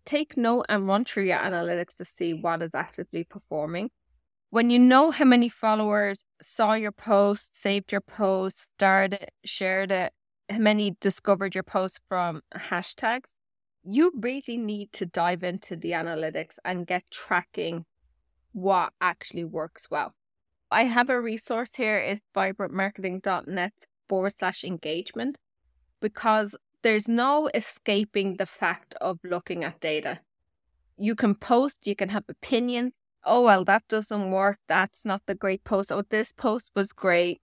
Take 0.05 0.37
note 0.37 0.65
and 0.69 0.87
run 0.87 1.05
through 1.05 1.25
your 1.25 1.37
analytics 1.37 1.95
to 1.97 2.05
see 2.05 2.33
what 2.33 2.61
is 2.61 2.75
actively 2.75 3.23
performing 3.23 3.89
when 4.51 4.69
you 4.69 4.77
know 4.77 5.11
how 5.11 5.23
many 5.23 5.47
followers 5.47 6.25
saw 6.41 6.73
your 6.73 6.91
post, 6.91 7.55
saved 7.55 7.89
your 7.89 8.01
post, 8.01 8.67
started 8.75 9.13
it, 9.13 9.31
shared 9.45 9.91
it, 9.91 10.11
how 10.49 10.57
many 10.57 10.97
discovered 10.99 11.55
your 11.55 11.63
post 11.63 12.01
from 12.09 12.41
hashtags, 12.53 13.33
you 13.81 14.11
really 14.13 14.57
need 14.57 14.91
to 14.91 15.05
dive 15.05 15.41
into 15.41 15.77
the 15.77 15.91
analytics 15.91 16.57
and 16.65 16.85
get 16.85 17.09
tracking 17.09 17.85
what 18.51 18.91
actually 18.99 19.45
works 19.45 19.87
well. 19.89 20.13
I 20.69 20.83
have 20.83 21.09
a 21.09 21.19
resource 21.19 21.75
here, 21.75 21.97
it's 21.97 22.21
vibrantmarketing.net 22.35 23.73
forward 24.09 24.33
slash 24.37 24.65
engagement, 24.65 25.37
because 26.01 26.57
there's 26.81 27.07
no 27.07 27.49
escaping 27.53 28.35
the 28.35 28.45
fact 28.45 28.95
of 28.99 29.19
looking 29.23 29.63
at 29.63 29.79
data. 29.79 30.19
You 30.97 31.15
can 31.15 31.35
post, 31.35 31.87
you 31.87 31.95
can 31.95 32.09
have 32.09 32.25
opinions, 32.27 32.95
oh, 33.23 33.43
well, 33.43 33.63
that 33.65 33.83
doesn't 33.87 34.31
work. 34.31 34.59
That's 34.67 35.05
not 35.05 35.21
the 35.25 35.35
great 35.35 35.63
post. 35.63 35.91
Oh, 35.91 36.03
this 36.09 36.31
post 36.31 36.71
was 36.75 36.93
great. 36.93 37.41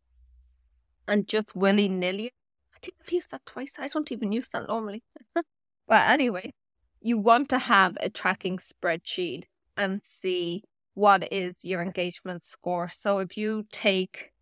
And 1.07 1.27
just 1.27 1.55
willy 1.55 1.89
nilly. 1.89 2.33
I 2.75 2.79
think 2.81 2.97
I've 3.01 3.13
used 3.13 3.31
that 3.31 3.47
twice. 3.47 3.75
I 3.79 3.89
don't 3.89 4.13
even 4.13 4.33
use 4.33 4.49
that 4.49 4.69
normally. 4.69 5.03
but 5.35 6.09
anyway, 6.09 6.53
you 7.01 7.19
want 7.19 7.49
to 7.51 7.59
have 7.59 7.97
a 8.01 8.11
tracking 8.11 8.59
spreadsheet 8.59 9.45
and 9.77 10.01
see 10.05 10.65
what 10.95 11.33
is 11.33 11.65
your 11.65 11.81
engagement 11.81 12.43
score. 12.43 12.89
So 12.89 13.21
if 13.21 13.37
you 13.37 13.65
take 13.71 14.33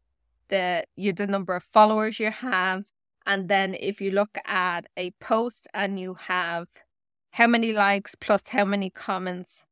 the 0.49 0.85
you 0.97 1.13
the 1.13 1.27
number 1.27 1.55
of 1.55 1.63
followers 1.65 2.19
you 2.19 2.31
have, 2.31 2.87
and 3.27 3.49
then 3.49 3.75
if 3.75 4.01
you 4.01 4.11
look 4.11 4.39
at 4.47 4.87
a 4.97 5.11
post 5.21 5.69
and 5.75 6.01
you 6.01 6.15
have 6.15 6.69
how 7.33 7.47
many 7.47 7.75
likes 7.75 8.15
plus 8.15 8.49
how 8.49 8.65
many 8.65 8.89
comments 8.89 9.66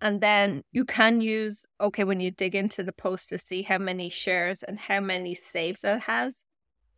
and 0.00 0.20
then 0.20 0.62
you 0.72 0.84
can 0.84 1.20
use, 1.20 1.66
okay, 1.80 2.04
when 2.04 2.20
you 2.20 2.30
dig 2.30 2.54
into 2.54 2.82
the 2.82 2.92
post 2.92 3.28
to 3.28 3.38
see 3.38 3.62
how 3.62 3.78
many 3.78 4.08
shares 4.08 4.62
and 4.62 4.78
how 4.78 5.00
many 5.00 5.34
saves 5.34 5.84
it 5.84 6.00
has. 6.00 6.44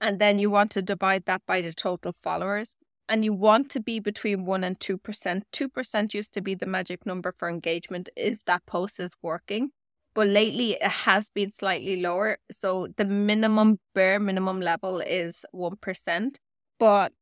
And 0.00 0.18
then 0.20 0.38
you 0.38 0.50
want 0.50 0.70
to 0.72 0.82
divide 0.82 1.24
that 1.26 1.42
by 1.46 1.60
the 1.60 1.72
total 1.72 2.14
followers. 2.22 2.76
And 3.08 3.24
you 3.24 3.32
want 3.32 3.70
to 3.72 3.80
be 3.80 3.98
between 3.98 4.46
1% 4.46 4.64
and 4.64 4.78
2%. 4.78 5.42
2% 5.52 6.14
used 6.14 6.32
to 6.34 6.40
be 6.40 6.54
the 6.54 6.66
magic 6.66 7.04
number 7.04 7.34
for 7.36 7.48
engagement 7.48 8.08
if 8.16 8.44
that 8.46 8.64
post 8.66 9.00
is 9.00 9.12
working. 9.20 9.70
But 10.14 10.28
lately 10.28 10.72
it 10.72 10.82
has 10.82 11.28
been 11.28 11.50
slightly 11.50 12.00
lower. 12.00 12.38
So 12.52 12.88
the 12.96 13.04
minimum, 13.04 13.80
bare 13.94 14.20
minimum 14.20 14.60
level 14.60 15.00
is 15.00 15.44
1%. 15.54 16.36
But 16.78 17.12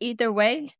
either 0.00 0.32
way, 0.32 0.74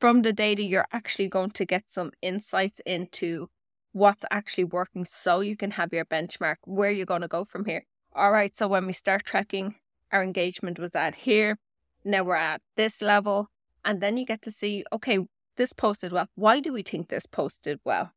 from 0.00 0.22
the 0.22 0.32
data, 0.32 0.62
you're 0.62 0.86
actually 0.92 1.28
going 1.28 1.50
to 1.50 1.64
get 1.64 1.88
some 1.88 2.12
insights 2.22 2.80
into 2.84 3.48
what's 3.92 4.24
actually 4.30 4.64
working 4.64 5.04
so 5.04 5.40
you 5.40 5.56
can 5.56 5.72
have 5.72 5.92
your 5.92 6.04
benchmark 6.04 6.56
where 6.64 6.90
you're 6.90 7.06
going 7.06 7.22
to 7.22 7.28
go 7.28 7.44
from 7.44 7.64
here. 7.64 7.84
All 8.14 8.32
right, 8.32 8.54
so 8.54 8.68
when 8.68 8.86
we 8.86 8.92
start 8.92 9.24
tracking, 9.24 9.76
our 10.12 10.22
engagement 10.22 10.78
was 10.78 10.94
at 10.94 11.14
here. 11.14 11.58
Now 12.04 12.24
we're 12.24 12.36
at 12.36 12.62
this 12.76 13.02
level. 13.02 13.48
And 13.84 14.00
then 14.00 14.16
you 14.16 14.24
get 14.24 14.42
to 14.42 14.50
see, 14.50 14.84
okay, 14.92 15.18
this 15.56 15.72
posted 15.72 16.12
well. 16.12 16.28
Why 16.34 16.60
do 16.60 16.72
we 16.72 16.82
think 16.82 17.08
this 17.08 17.26
posted 17.26 17.80
well? 17.84 18.12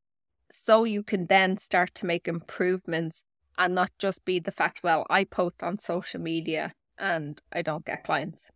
So 0.49 0.83
you 0.83 1.03
can 1.03 1.27
then 1.27 1.57
start 1.57 1.95
to 1.95 2.05
make 2.05 2.27
improvements 2.27 3.23
and 3.57 3.75
not 3.75 3.91
just 3.99 4.25
be 4.25 4.39
the 4.39 4.51
fact, 4.51 4.81
well, 4.83 5.05
I 5.09 5.23
post 5.23 5.63
on 5.63 5.79
social 5.79 6.19
media 6.19 6.73
and 6.97 7.41
I 7.51 7.61
don't 7.61 7.85
get 7.85 8.03
clients. 8.03 8.49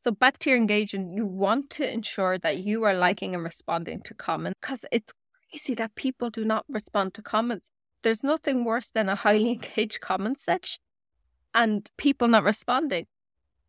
So 0.00 0.12
back 0.12 0.38
to 0.38 0.50
your 0.50 0.58
engagement, 0.58 1.16
you 1.16 1.26
want 1.26 1.70
to 1.70 1.92
ensure 1.92 2.38
that 2.38 2.58
you 2.58 2.84
are 2.84 2.94
liking 2.94 3.34
and 3.34 3.42
responding 3.42 4.00
to 4.02 4.14
comments 4.14 4.58
because 4.60 4.84
it's 4.92 5.12
crazy 5.50 5.74
that 5.74 5.94
people 5.94 6.30
do 6.30 6.44
not 6.44 6.64
respond 6.68 7.14
to 7.14 7.22
comments. 7.22 7.70
There's 8.02 8.22
nothing 8.22 8.64
worse 8.64 8.90
than 8.90 9.08
a 9.08 9.14
highly 9.14 9.50
engaged 9.52 10.00
comment 10.00 10.38
section 10.38 10.80
and 11.54 11.90
people 11.96 12.28
not 12.28 12.44
responding. 12.44 13.06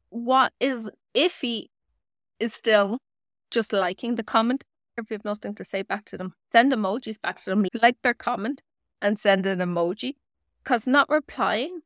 What 0.09 0.53
is 0.59 0.89
iffy 1.15 1.67
is 2.39 2.53
still 2.53 2.99
just 3.51 3.73
liking 3.73 4.15
the 4.15 4.23
comment. 4.23 4.63
If 4.97 5.09
you 5.09 5.15
have 5.15 5.25
nothing 5.25 5.55
to 5.55 5.65
say 5.65 5.81
back 5.81 6.05
to 6.05 6.17
them, 6.17 6.33
send 6.51 6.73
emojis 6.73 7.21
back 7.21 7.37
to 7.37 7.51
them, 7.51 7.65
like 7.81 7.97
their 8.03 8.13
comment 8.13 8.61
and 9.01 9.17
send 9.17 9.45
an 9.45 9.59
emoji. 9.59 10.15
Because 10.63 10.85
not 10.85 11.09
replying 11.09 11.81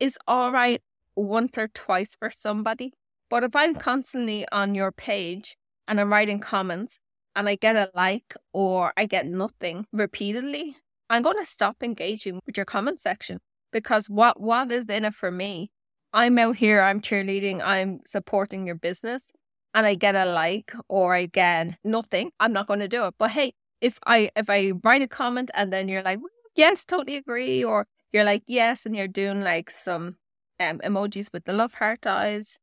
is 0.00 0.18
all 0.26 0.50
right 0.50 0.82
once 1.14 1.56
or 1.56 1.68
twice 1.68 2.16
for 2.18 2.30
somebody. 2.30 2.92
But 3.30 3.44
if 3.44 3.54
I'm 3.54 3.74
constantly 3.74 4.46
on 4.50 4.74
your 4.74 4.92
page 4.92 5.56
and 5.86 6.00
I'm 6.00 6.12
writing 6.12 6.40
comments 6.40 6.98
and 7.36 7.48
I 7.48 7.54
get 7.54 7.76
a 7.76 7.90
like 7.94 8.34
or 8.52 8.92
I 8.96 9.06
get 9.06 9.26
nothing 9.26 9.86
repeatedly, 9.92 10.76
I'm 11.10 11.22
going 11.22 11.38
to 11.38 11.44
stop 11.44 11.82
engaging 11.82 12.40
with 12.46 12.56
your 12.56 12.66
comment 12.66 12.98
section 12.98 13.38
because 13.72 14.10
what 14.10 14.40
what 14.40 14.72
is 14.72 14.86
in 14.86 15.04
it 15.04 15.14
for 15.14 15.30
me? 15.30 15.70
I'm 16.12 16.38
out 16.38 16.56
here, 16.56 16.80
I'm 16.80 17.00
cheerleading, 17.00 17.60
I'm 17.62 18.00
supporting 18.06 18.66
your 18.66 18.76
business 18.76 19.30
and 19.74 19.86
I 19.86 19.94
get 19.94 20.14
a 20.14 20.24
like 20.24 20.72
or 20.88 21.14
I 21.14 21.26
get 21.26 21.76
nothing, 21.84 22.32
I'm 22.40 22.52
not 22.52 22.66
going 22.66 22.80
to 22.80 22.88
do 22.88 23.04
it. 23.04 23.14
But 23.18 23.30
hey, 23.32 23.52
if 23.80 23.98
I 24.06 24.30
if 24.34 24.48
I 24.50 24.72
write 24.82 25.02
a 25.02 25.08
comment 25.08 25.50
and 25.54 25.72
then 25.72 25.88
you're 25.88 26.02
like, 26.02 26.18
yes, 26.56 26.84
totally 26.84 27.16
agree, 27.16 27.62
or 27.62 27.86
you're 28.12 28.24
like, 28.24 28.42
yes, 28.46 28.86
and 28.86 28.96
you're 28.96 29.08
doing 29.08 29.42
like 29.42 29.70
some 29.70 30.16
um, 30.60 30.78
emojis 30.80 31.28
with 31.32 31.44
the 31.44 31.52
love 31.52 31.74
heart 31.74 32.06
eyes, 32.06 32.58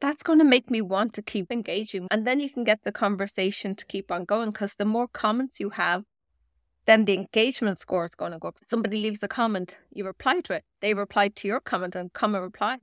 that's 0.00 0.22
going 0.22 0.38
to 0.38 0.44
make 0.44 0.70
me 0.70 0.80
want 0.80 1.12
to 1.14 1.22
keep 1.22 1.50
engaging. 1.50 2.06
And 2.10 2.26
then 2.26 2.40
you 2.40 2.50
can 2.50 2.64
get 2.64 2.84
the 2.84 2.92
conversation 2.92 3.74
to 3.74 3.86
keep 3.86 4.10
on 4.10 4.24
going 4.24 4.50
because 4.50 4.74
the 4.74 4.84
more 4.84 5.08
comments 5.08 5.58
you 5.58 5.70
have, 5.70 6.04
then 6.86 7.04
the 7.04 7.14
engagement 7.14 7.78
score 7.78 8.04
is 8.04 8.14
going 8.14 8.32
to 8.32 8.38
go 8.38 8.48
up. 8.48 8.56
Somebody 8.66 9.02
leaves 9.02 9.22
a 9.22 9.28
comment, 9.28 9.78
you 9.90 10.06
reply 10.06 10.40
to 10.40 10.54
it. 10.54 10.64
They 10.80 10.94
reply 10.94 11.28
to 11.28 11.48
your 11.48 11.60
comment 11.60 11.94
and 11.94 12.12
comment 12.12 12.42
reply. 12.42 12.78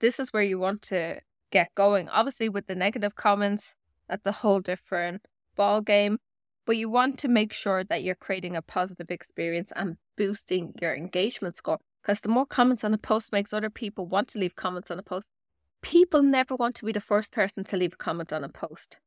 This 0.00 0.18
is 0.18 0.32
where 0.32 0.42
you 0.42 0.58
want 0.58 0.82
to 0.82 1.20
get 1.52 1.74
going. 1.76 2.08
Obviously, 2.08 2.48
with 2.48 2.66
the 2.66 2.74
negative 2.74 3.14
comments, 3.14 3.74
that's 4.08 4.26
a 4.26 4.32
whole 4.32 4.60
different 4.60 5.28
ball 5.54 5.80
game. 5.80 6.18
But 6.64 6.76
you 6.76 6.88
want 6.88 7.18
to 7.20 7.28
make 7.28 7.52
sure 7.52 7.84
that 7.84 8.02
you're 8.02 8.14
creating 8.14 8.56
a 8.56 8.62
positive 8.62 9.10
experience 9.10 9.72
and 9.74 9.96
boosting 10.16 10.74
your 10.80 10.94
engagement 10.94 11.56
score. 11.56 11.78
Because 12.02 12.20
the 12.20 12.28
more 12.28 12.46
comments 12.46 12.82
on 12.82 12.94
a 12.94 12.98
post 12.98 13.32
makes 13.32 13.52
other 13.52 13.70
people 13.70 14.06
want 14.06 14.28
to 14.28 14.38
leave 14.38 14.56
comments 14.56 14.90
on 14.90 14.98
a 14.98 15.02
post. 15.02 15.28
People 15.82 16.22
never 16.22 16.54
want 16.54 16.74
to 16.76 16.84
be 16.84 16.92
the 16.92 17.00
first 17.00 17.32
person 17.32 17.64
to 17.64 17.76
leave 17.76 17.94
a 17.94 17.96
comment 17.96 18.32
on 18.32 18.44
a 18.44 18.48
post. 18.48 18.98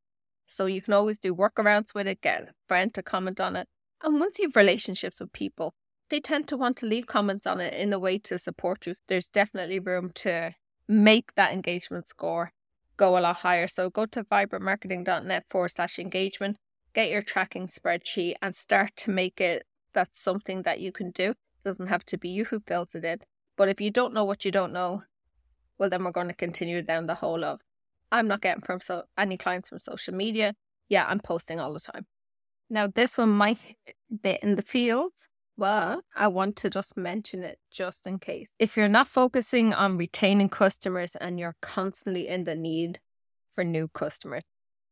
So 0.47 0.65
you 0.67 0.81
can 0.81 0.93
always 0.93 1.17
do 1.17 1.33
workarounds 1.33 1.93
with 1.95 2.07
it, 2.07 2.21
get 2.21 2.43
a 2.43 2.47
friend 2.67 2.93
to 2.93 3.01
comment 3.01 3.39
on 3.39 3.55
it. 3.55 3.67
And 4.03 4.19
once 4.19 4.37
you 4.37 4.47
have 4.47 4.55
relationships 4.55 5.19
with 5.19 5.33
people, 5.33 5.73
they 6.09 6.19
tend 6.19 6.47
to 6.49 6.57
want 6.57 6.77
to 6.77 6.85
leave 6.85 7.07
comments 7.07 7.47
on 7.47 7.59
it 7.59 7.73
in 7.73 7.91
a 7.91 7.97
way 7.97 8.19
to 8.19 8.37
support 8.37 8.85
you. 8.85 8.93
There's 9.07 9.27
definitely 9.27 9.79
room 9.79 10.11
to 10.15 10.53
make 10.87 11.33
that 11.35 11.51
engagement 11.51 12.07
score 12.07 12.51
go 12.97 13.17
a 13.17 13.19
lot 13.19 13.37
higher. 13.37 13.67
So 13.67 13.89
go 13.89 14.05
to 14.07 14.23
vibrantmarketing.net 14.23 15.45
forward 15.49 15.69
slash 15.69 15.99
engagement, 15.99 16.57
get 16.93 17.09
your 17.09 17.21
tracking 17.21 17.67
spreadsheet, 17.67 18.35
and 18.41 18.55
start 18.55 18.95
to 18.97 19.11
make 19.11 19.41
it 19.41 19.65
that's 19.93 20.19
something 20.19 20.63
that 20.63 20.79
you 20.79 20.91
can 20.91 21.11
do. 21.11 21.31
It 21.31 21.63
doesn't 21.63 21.87
have 21.87 22.05
to 22.05 22.17
be 22.17 22.29
you 22.29 22.45
who 22.45 22.59
builds 22.59 22.95
it 22.95 23.05
in. 23.05 23.19
But 23.57 23.69
if 23.69 23.79
you 23.79 23.89
don't 23.89 24.13
know 24.13 24.25
what 24.25 24.43
you 24.43 24.51
don't 24.51 24.73
know, 24.73 25.03
well, 25.77 25.89
then 25.89 26.03
we're 26.03 26.11
going 26.11 26.27
to 26.27 26.33
continue 26.33 26.81
down 26.81 27.05
the 27.05 27.15
whole 27.15 27.43
of 27.43 27.61
I'm 28.11 28.27
not 28.27 28.41
getting 28.41 28.61
from 28.61 28.81
so 28.81 29.03
any 29.17 29.37
clients 29.37 29.69
from 29.69 29.79
social 29.79 30.13
media. 30.13 30.53
Yeah, 30.89 31.05
I'm 31.07 31.19
posting 31.19 31.59
all 31.59 31.73
the 31.73 31.79
time. 31.79 32.05
Now, 32.69 32.87
this 32.87 33.17
one 33.17 33.29
might 33.29 33.57
a 33.87 33.93
bit 34.21 34.41
in 34.41 34.55
the 34.55 34.61
fields, 34.61 35.27
but 35.57 36.01
I 36.15 36.27
want 36.27 36.55
to 36.57 36.69
just 36.69 36.97
mention 36.97 37.43
it 37.43 37.59
just 37.71 38.07
in 38.07 38.19
case. 38.19 38.49
If 38.59 38.75
you're 38.77 38.87
not 38.87 39.07
focusing 39.07 39.73
on 39.73 39.97
retaining 39.97 40.49
customers 40.49 41.15
and 41.15 41.39
you're 41.39 41.55
constantly 41.61 42.27
in 42.27 42.43
the 42.43 42.55
need 42.55 42.99
for 43.53 43.63
new 43.63 43.87
customers, 43.87 44.43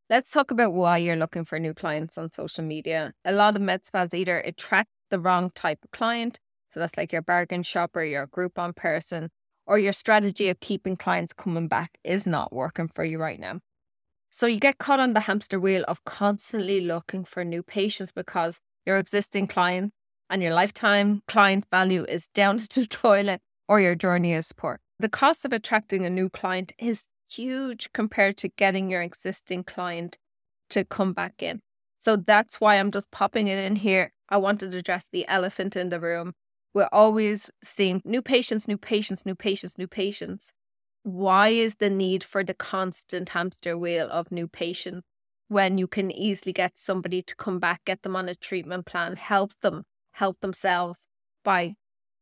let's 0.09 0.31
talk 0.31 0.51
about 0.51 0.73
why 0.73 0.97
you're 0.97 1.15
looking 1.15 1.45
for 1.45 1.59
new 1.59 1.73
clients 1.73 2.17
on 2.17 2.31
social 2.31 2.63
media. 2.63 3.13
A 3.25 3.31
lot 3.31 3.55
of 3.55 3.61
med 3.61 3.85
spas 3.85 4.13
either 4.13 4.39
attract 4.39 4.89
the 5.09 5.19
wrong 5.19 5.51
type 5.55 5.79
of 5.83 5.91
client, 5.91 6.39
so 6.69 6.79
that's 6.79 6.97
like 6.97 7.11
your 7.11 7.21
bargain 7.21 7.63
shopper, 7.63 8.03
your 8.03 8.27
Groupon 8.27 8.75
person, 8.75 9.29
or 9.65 9.79
your 9.79 9.93
strategy 9.93 10.49
of 10.49 10.59
keeping 10.59 10.95
clients 10.95 11.33
coming 11.33 11.67
back 11.67 11.97
is 12.03 12.27
not 12.27 12.53
working 12.53 12.87
for 12.87 13.03
you 13.03 13.19
right 13.19 13.39
now. 13.39 13.59
So 14.29 14.47
you 14.47 14.59
get 14.59 14.79
caught 14.79 14.99
on 14.99 15.13
the 15.13 15.21
hamster 15.21 15.59
wheel 15.59 15.85
of 15.87 16.03
constantly 16.05 16.81
looking 16.81 17.23
for 17.23 17.43
new 17.43 17.61
patients 17.61 18.11
because 18.11 18.59
your 18.85 18.97
existing 18.97 19.47
client 19.47 19.93
and 20.29 20.41
your 20.41 20.53
lifetime 20.53 21.21
client 21.27 21.65
value 21.71 22.05
is 22.05 22.27
down 22.29 22.57
to 22.69 22.81
the 22.81 22.87
toilet 22.87 23.41
or 23.67 23.79
your 23.79 23.95
journey 23.95 24.33
is 24.33 24.51
poor. 24.51 24.79
The 24.99 25.09
cost 25.09 25.45
of 25.45 25.53
attracting 25.53 26.05
a 26.05 26.09
new 26.09 26.29
client 26.29 26.71
is 26.77 27.03
huge 27.29 27.91
compared 27.93 28.37
to 28.37 28.49
getting 28.49 28.89
your 28.89 29.01
existing 29.01 29.63
client 29.63 30.17
to 30.69 30.83
come 30.83 31.13
back 31.13 31.41
in. 31.41 31.61
So 31.99 32.15
that's 32.15 32.59
why 32.59 32.75
I'm 32.75 32.91
just 32.91 33.11
popping 33.11 33.47
it 33.47 33.59
in 33.59 33.77
here. 33.77 34.11
I 34.29 34.37
wanted 34.37 34.71
to 34.71 34.77
address 34.77 35.05
the 35.11 35.27
elephant 35.27 35.75
in 35.75 35.89
the 35.89 35.99
room. 35.99 36.33
We're 36.73 36.89
always 36.91 37.51
seeing 37.63 38.01
new 38.03 38.21
patients, 38.21 38.67
new 38.67 38.77
patients, 38.77 39.25
new 39.25 39.35
patients, 39.35 39.77
new 39.77 39.87
patients. 39.87 40.51
Why 41.03 41.49
is 41.49 41.75
the 41.75 41.89
need 41.89 42.23
for 42.23 42.43
the 42.43 42.53
constant 42.53 43.29
hamster 43.29 43.77
wheel 43.77 44.09
of 44.09 44.31
new 44.31 44.47
patients 44.47 45.05
when 45.49 45.77
you 45.77 45.87
can 45.87 46.09
easily 46.09 46.53
get 46.53 46.77
somebody 46.77 47.21
to 47.21 47.35
come 47.35 47.59
back, 47.59 47.85
get 47.85 48.01
them 48.01 48.15
on 48.15 48.27
a 48.27 48.35
treatment 48.35 48.85
plan, 48.85 49.15
help 49.15 49.51
them 49.61 49.83
help 50.13 50.39
themselves 50.41 51.07
by 51.43 51.75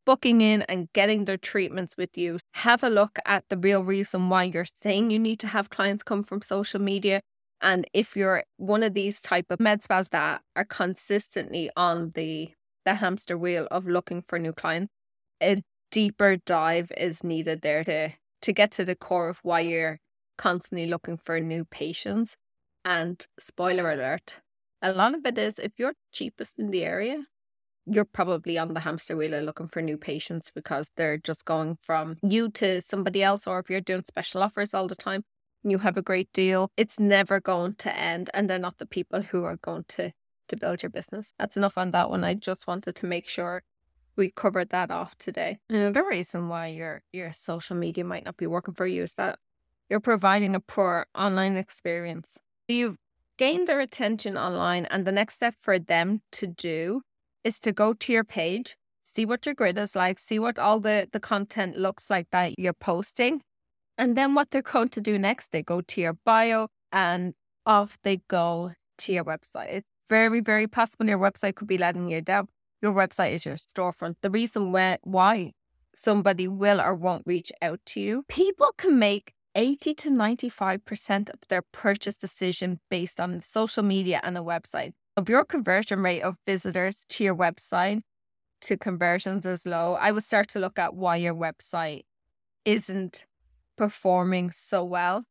booking 0.06 0.42
in 0.42 0.64
and 0.64 0.92
getting 0.94 1.26
their 1.26 1.38
treatments 1.38 1.96
with 1.98 2.18
you. 2.18 2.40
Have 2.56 2.84
a 2.84 2.90
look 2.90 3.20
at 3.26 3.46
the 3.50 3.58
real 3.58 3.84
reason 3.84 4.30
why 4.30 4.46
you're 4.46 4.66
saying 4.66 5.12
you 5.12 5.20
need 5.20 5.40
to 5.40 5.48
have 5.48 5.70
clients 5.70 6.04
come 6.04 6.24
from 6.24 6.42
social 6.42 6.82
media. 6.82 7.22
And 7.62 7.86
if 7.94 8.16
you're 8.16 8.44
one 8.58 8.84
of 8.84 8.94
these 8.96 9.22
type 9.22 9.46
of 9.50 9.60
med 9.60 9.84
spas 9.84 10.08
that 10.10 10.42
are 10.56 10.66
consistently 10.66 11.70
on 11.78 12.12
the 12.16 12.52
the 12.86 12.96
hamster 12.96 13.38
wheel 13.38 13.68
of 13.72 13.88
looking 13.88 14.22
for 14.28 14.40
new 14.40 14.54
clients, 14.54 14.92
a 15.42 15.64
deeper 15.92 16.38
dive 16.38 16.92
is 16.98 17.24
needed 17.24 17.62
there 17.62 17.84
to 17.84 18.12
to 18.42 18.54
get 18.54 18.72
to 18.72 18.86
the 18.86 18.96
core 18.96 19.30
of 19.30 19.40
why 19.44 19.60
you're 19.60 20.00
constantly 20.38 20.88
looking 20.88 21.18
for 21.18 21.40
new 21.40 21.64
patients. 21.66 22.36
And 22.84 23.24
spoiler 23.40 23.92
alert, 23.92 24.40
a 24.82 24.92
lot 24.92 25.14
of 25.14 25.26
it 25.26 25.38
is 25.38 25.60
if 25.60 25.74
you're 25.78 25.94
cheapest 26.12 26.58
in 26.58 26.72
the 26.72 26.84
area, 26.84 27.24
you're 27.86 28.06
probably 28.06 28.58
on 28.58 28.74
the 28.74 28.80
hamster 28.80 29.16
wheel 29.16 29.34
of 29.34 29.44
looking 29.44 29.68
for 29.68 29.82
new 29.82 29.98
patients 29.98 30.52
because 30.54 30.90
they're 30.98 31.18
just 31.18 31.46
going 31.46 31.78
from 31.82 32.18
you 32.24 32.50
to 32.52 32.82
somebody 32.82 33.22
else, 33.22 33.46
or 33.48 33.60
if 33.60 33.70
you're 33.70 33.82
doing 33.82 34.04
special 34.08 34.42
offers 34.44 34.74
all 34.74 34.88
the 34.88 34.96
time 34.96 35.24
and 35.64 35.72
you 35.72 35.80
have 35.80 35.98
a 35.98 36.02
great 36.02 36.30
deal, 36.34 36.70
it's 36.78 37.00
never 37.00 37.40
going 37.40 37.76
to 37.76 37.96
end. 37.96 38.30
And 38.34 38.50
they're 38.50 38.60
not 38.60 38.78
the 38.80 38.86
people 38.86 39.22
who 39.22 39.44
are 39.44 39.58
going 39.58 39.86
to 39.90 40.12
to 40.48 40.58
build 40.58 40.84
your 40.84 40.90
business. 40.90 41.34
That's 41.40 41.58
enough 41.58 41.78
on 41.78 41.92
that 41.92 42.10
one. 42.10 42.24
I 42.24 42.34
just 42.34 42.68
wanted 42.68 42.96
to 42.96 43.06
make 43.06 43.28
sure 43.28 43.64
we 44.16 44.32
covered 44.32 44.70
that 44.70 44.92
off 44.92 45.18
today. 45.18 45.60
Another 45.70 46.06
reason 46.08 46.50
why 46.50 46.68
your 46.68 47.02
your 47.12 47.34
social 47.34 47.76
media 47.76 48.04
might 48.04 48.26
not 48.26 48.38
be 48.38 48.48
working 48.48 48.74
for 48.74 48.86
you 48.86 49.04
is 49.04 49.16
that 49.16 49.40
you're 49.90 50.00
providing 50.00 50.56
a 50.56 50.60
poor 50.60 51.08
online 51.16 51.58
experience. 51.58 52.38
You've 52.68 52.98
gained 53.38 53.68
their 53.68 53.80
attention 53.80 54.38
online, 54.38 54.86
and 54.86 55.06
the 55.06 55.12
next 55.12 55.36
step 55.36 55.56
for 55.62 55.80
them 55.80 56.22
to 56.34 56.48
do 56.48 57.02
is 57.44 57.60
to 57.60 57.72
go 57.72 57.94
to 57.94 58.14
your 58.14 58.24
page, 58.24 58.78
see 59.04 59.26
what 59.26 59.46
your 59.46 59.56
grid 59.56 59.78
is 59.78 59.96
like, 59.96 60.20
see 60.20 60.40
what 60.40 60.60
all 60.60 60.80
the, 60.80 61.08
the 61.12 61.20
content 61.20 61.78
looks 61.78 62.10
like 62.10 62.28
that 62.32 62.58
you're 62.60 62.74
posting. 62.74 63.42
And 63.98 64.16
then 64.16 64.36
what 64.36 64.52
they're 64.52 64.62
going 64.62 64.90
to 64.90 65.02
do 65.02 65.18
next, 65.18 65.52
they 65.52 65.64
go 65.64 65.82
to 65.82 66.02
your 66.02 66.14
bio 66.24 66.68
and 66.92 67.34
off 67.66 67.98
they 68.04 68.22
go 68.28 68.74
to 69.00 69.14
your 69.14 69.26
website. 69.26 69.84
Very, 70.10 70.40
very 70.42 70.68
possible 70.68 71.08
your 71.08 71.20
website 71.20 71.56
could 71.56 71.68
be 71.68 71.78
letting 71.78 72.10
you 72.10 72.22
down. 72.22 72.48
Your 72.82 72.94
website 72.94 73.34
is 73.34 73.46
your 73.46 73.56
storefront. 73.56 74.16
The 74.22 74.30
reason 74.30 74.72
why, 74.72 74.98
why 75.04 75.54
somebody 75.96 76.48
will 76.48 76.82
or 76.82 76.96
won't 76.96 77.24
reach 77.26 77.52
out 77.62 77.80
to 77.88 78.00
you, 78.00 78.24
people 78.28 78.74
can 78.78 78.98
make 78.98 79.34
80 79.56 79.94
to 79.96 80.10
95% 80.10 81.30
of 81.30 81.40
their 81.50 81.62
purchase 81.62 82.18
decision 82.18 82.80
based 82.90 83.20
on 83.20 83.42
social 83.42 83.84
media 83.84 84.20
and 84.24 84.38
a 84.38 84.42
website. 84.42 84.94
If 85.18 85.28
your 85.28 85.44
conversion 85.44 86.00
rate 86.00 86.22
of 86.22 86.38
visitors 86.48 87.06
to 87.10 87.24
your 87.24 87.36
website 87.36 88.02
to 88.62 88.78
conversions 88.78 89.46
is 89.46 89.66
low, 89.66 89.96
I 90.00 90.12
would 90.12 90.24
start 90.24 90.48
to 90.50 90.60
look 90.60 90.80
at 90.80 90.96
why 90.96 91.18
your 91.18 91.36
website 91.36 92.04
isn't 92.64 93.26
performing 93.78 94.52
so 94.52 94.84
well. 94.84 95.26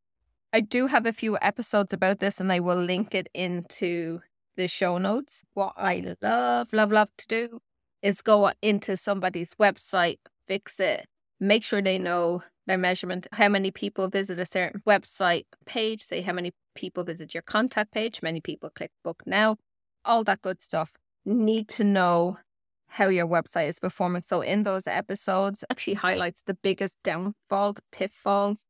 I 0.52 0.60
do 0.60 0.88
have 0.88 1.06
a 1.06 1.12
few 1.12 1.38
episodes 1.40 1.92
about 1.92 2.18
this 2.18 2.40
and 2.40 2.52
I 2.52 2.60
will 2.60 2.82
link 2.82 3.14
it 3.14 3.28
into 3.32 4.20
the 4.56 4.68
show 4.68 4.98
notes. 4.98 5.44
What 5.54 5.74
I 5.76 6.14
love, 6.20 6.72
love, 6.72 6.92
love 6.92 7.08
to 7.18 7.26
do 7.26 7.60
is 8.02 8.22
go 8.22 8.52
into 8.62 8.96
somebody's 8.96 9.54
website, 9.54 10.18
fix 10.46 10.80
it, 10.80 11.06
make 11.38 11.64
sure 11.64 11.82
they 11.82 11.98
know 11.98 12.42
their 12.66 12.78
measurement, 12.78 13.26
how 13.32 13.48
many 13.48 13.70
people 13.70 14.08
visit 14.08 14.38
a 14.38 14.46
certain 14.46 14.82
website 14.86 15.46
page, 15.66 16.02
say 16.02 16.20
how 16.20 16.32
many 16.32 16.52
people 16.74 17.04
visit 17.04 17.34
your 17.34 17.42
contact 17.42 17.92
page, 17.92 18.22
many 18.22 18.40
people 18.40 18.70
click 18.70 18.92
book 19.02 19.22
now, 19.26 19.56
all 20.04 20.24
that 20.24 20.42
good 20.42 20.60
stuff. 20.60 20.92
Need 21.24 21.68
to 21.68 21.84
know 21.84 22.38
how 22.86 23.08
your 23.08 23.26
website 23.26 23.68
is 23.68 23.78
performing. 23.78 24.22
So 24.22 24.40
in 24.40 24.64
those 24.64 24.86
episodes 24.86 25.64
actually 25.70 25.94
highlights 25.94 26.42
the 26.42 26.54
biggest 26.54 26.96
downfall, 27.04 27.76
pitfalls, 27.92 28.64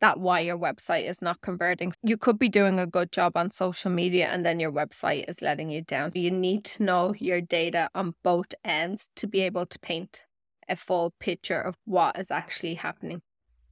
that 0.00 0.20
why 0.20 0.40
your 0.40 0.58
website 0.58 1.08
is 1.08 1.22
not 1.22 1.40
converting. 1.40 1.92
You 2.02 2.16
could 2.16 2.38
be 2.38 2.48
doing 2.48 2.78
a 2.78 2.86
good 2.86 3.12
job 3.12 3.36
on 3.36 3.50
social 3.50 3.90
media 3.90 4.28
and 4.28 4.44
then 4.44 4.60
your 4.60 4.72
website 4.72 5.28
is 5.28 5.42
letting 5.42 5.70
you 5.70 5.82
down. 5.82 6.12
You 6.14 6.30
need 6.30 6.64
to 6.64 6.82
know 6.82 7.14
your 7.18 7.40
data 7.40 7.88
on 7.94 8.14
both 8.22 8.54
ends 8.64 9.08
to 9.16 9.26
be 9.26 9.40
able 9.40 9.66
to 9.66 9.78
paint 9.78 10.26
a 10.68 10.76
full 10.76 11.14
picture 11.20 11.60
of 11.60 11.76
what 11.84 12.18
is 12.18 12.30
actually 12.30 12.74
happening. 12.74 13.22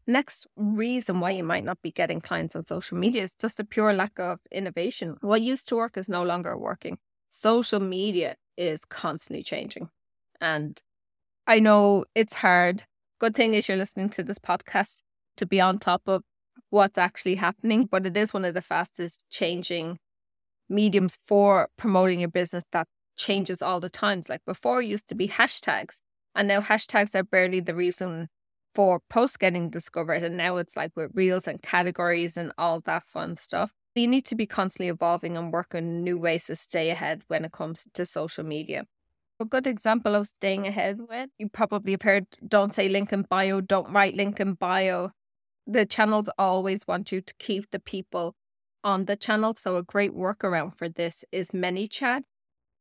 Next 0.07 0.47
reason 0.57 1.21
why 1.21 1.31
you 1.31 1.45
might 1.45 1.65
not 1.65 1.81
be 1.81 1.93
getting 1.93 2.21
clients 2.21 2.57
on 2.57 2.65
social 2.65 2.99
media 2.99 3.23
is 3.23 3.33
just 3.33 3.61
a 3.61 3.65
pure 3.65 3.93
lack 3.93 4.19
of 4.19 4.41
innovation. 4.51 5.17
What 5.21 5.43
used 5.43 5.69
to 5.69 5.77
work 5.77 5.97
is 5.97 6.09
no 6.09 6.25
longer 6.25 6.57
working. 6.59 6.99
Social 7.31 7.81
media 7.81 8.37
is 8.57 8.85
constantly 8.85 9.43
changing. 9.43 9.91
And 10.41 10.83
I 11.47 11.61
know 11.61 12.05
it's 12.15 12.35
hard. 12.35 12.85
Good 13.21 13.35
thing 13.37 13.55
is 13.55 13.69
you're 13.69 13.77
listening 13.77 14.11
to 14.11 14.25
this 14.25 14.39
podcast 14.39 15.01
to 15.37 15.47
be 15.47 15.61
on 15.61 15.79
top 15.79 16.03
of 16.07 16.23
what's 16.71 16.99
actually 16.99 17.37
happening, 17.37 17.87
but 17.87 18.07
it 18.07 18.16
is 18.16 18.33
one 18.33 18.45
of 18.45 18.55
the 18.55 18.62
fastest 18.62 19.25
changing 19.31 19.99
mediums 20.68 21.18
for 21.27 21.68
promoting 21.77 22.21
your 22.21 22.31
business 22.31 22.64
that 22.73 22.88
changes 23.16 23.62
all 23.62 23.81
the 23.81 23.90
times. 23.90 24.29
Like 24.29 24.45
before, 24.47 24.83
used 24.83 25.09
to 25.09 25.14
be 25.14 25.29
hashtags, 25.29 25.99
and 26.35 26.49
now 26.49 26.61
hashtags 26.61 27.14
are 27.14 27.25
barely 27.25 27.61
the 27.61 27.75
reason 27.75 28.29
for 28.75 29.01
posts 29.11 29.37
getting 29.37 29.71
discovered. 29.71 30.23
And 30.23 30.37
now 30.37 30.57
it's 30.57 30.77
like 30.77 30.92
with 30.97 31.11
reels 31.14 31.47
and 31.47 31.61
categories 31.61 32.37
and 32.37 32.53
all 32.57 32.81
that 32.81 33.05
fun 33.05 33.37
stuff. 33.37 33.73
You 33.95 34.09
need 34.09 34.25
to 34.27 34.35
be 34.35 34.47
constantly 34.47 34.88
evolving 34.88 35.37
and 35.37 35.53
working 35.53 36.03
new 36.03 36.18
ways 36.18 36.47
to 36.47 36.57
stay 36.57 36.88
ahead 36.88 37.23
when 37.29 37.45
it 37.45 37.53
comes 37.53 37.87
to 37.92 38.07
social 38.07 38.45
media. 38.45 38.85
A 39.40 39.45
good 39.45 39.66
example 39.66 40.14
of 40.14 40.29
staying 40.29 40.66
ahead 40.66 40.99
with, 41.07 41.29
you 41.37 41.49
probably 41.51 41.92
have 41.92 42.03
heard 42.03 42.27
don't 42.47 42.73
say 42.73 42.88
link 42.88 43.12
in 43.12 43.27
bio, 43.29 43.61
don't 43.61 43.92
write 43.92 44.14
link 44.14 44.40
in 44.40 44.55
bio. 44.55 45.11
The 45.66 45.87
channels 45.87 46.29
always 46.38 46.87
want 46.87 47.12
you 47.12 47.20
to 47.20 47.35
keep 47.38 47.70
the 47.70 47.79
people 47.79 48.35
on 48.83 49.05
the 49.05 49.16
channel. 49.16 49.55
So 49.55 49.77
a 49.77 49.83
great 49.83 50.12
workaround 50.12 50.77
for 50.77 50.88
this 50.88 51.25
is 51.31 51.48
ManyChat. 51.48 52.22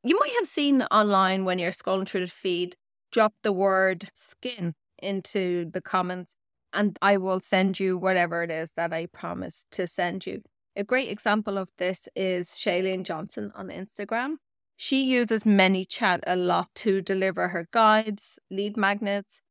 You 0.03 0.19
might 0.19 0.33
have 0.39 0.47
seen 0.47 0.81
online 0.83 1.45
when 1.45 1.59
you're 1.59 1.71
scrolling 1.71 2.07
through 2.07 2.21
the 2.21 2.27
feed, 2.27 2.75
drop 3.11 3.33
the 3.43 3.53
word 3.53 4.09
skin 4.13 4.73
into 4.97 5.69
the 5.71 5.81
comments 5.81 6.35
and 6.73 6.97
I 7.01 7.17
will 7.17 7.39
send 7.39 7.79
you 7.79 7.97
whatever 7.97 8.43
it 8.43 8.51
is 8.51 8.71
that 8.75 8.93
I 8.93 9.07
promised 9.07 9.69
to 9.71 9.87
send 9.87 10.25
you. 10.25 10.41
A 10.75 10.83
great 10.83 11.09
example 11.09 11.57
of 11.57 11.69
this 11.77 12.07
is 12.15 12.49
Shailene 12.51 13.03
Johnson 13.03 13.51
on 13.55 13.67
Instagram. 13.67 14.35
She 14.77 15.03
uses 15.03 15.43
ManyChat 15.43 16.21
a 16.25 16.35
lot 16.35 16.69
to 16.75 17.01
deliver 17.01 17.49
her 17.49 17.67
guides, 17.71 18.39
lead 18.49 18.77
magnets. 18.77 19.41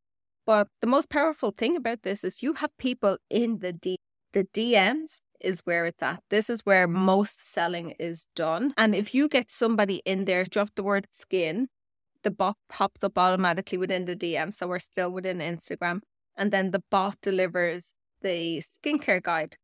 But 0.50 0.66
the 0.80 0.88
most 0.88 1.10
powerful 1.10 1.52
thing 1.56 1.76
about 1.76 2.02
this 2.02 2.24
is 2.24 2.42
you 2.42 2.54
have 2.54 2.76
people 2.76 3.18
in 3.30 3.60
the 3.60 3.72
D- 3.72 4.00
the 4.32 4.48
DMs 4.52 5.20
is 5.40 5.60
where 5.62 5.86
it's 5.86 6.02
at. 6.02 6.24
This 6.28 6.50
is 6.50 6.66
where 6.66 6.88
most 6.88 7.38
selling 7.40 7.94
is 8.00 8.26
done. 8.34 8.74
And 8.76 8.92
if 8.92 9.14
you 9.14 9.28
get 9.28 9.48
somebody 9.48 10.02
in 10.04 10.24
there, 10.24 10.42
drop 10.42 10.70
the 10.74 10.82
word 10.82 11.06
skin, 11.12 11.68
the 12.24 12.32
bot 12.32 12.56
pops 12.68 13.04
up 13.04 13.16
automatically 13.16 13.78
within 13.78 14.06
the 14.06 14.16
DM. 14.16 14.52
So 14.52 14.66
we're 14.66 14.80
still 14.80 15.12
within 15.12 15.38
Instagram. 15.38 16.00
And 16.36 16.50
then 16.50 16.72
the 16.72 16.82
bot 16.90 17.14
delivers 17.22 17.94
the 18.20 18.60
skincare 18.60 19.22
guide. 19.22 19.54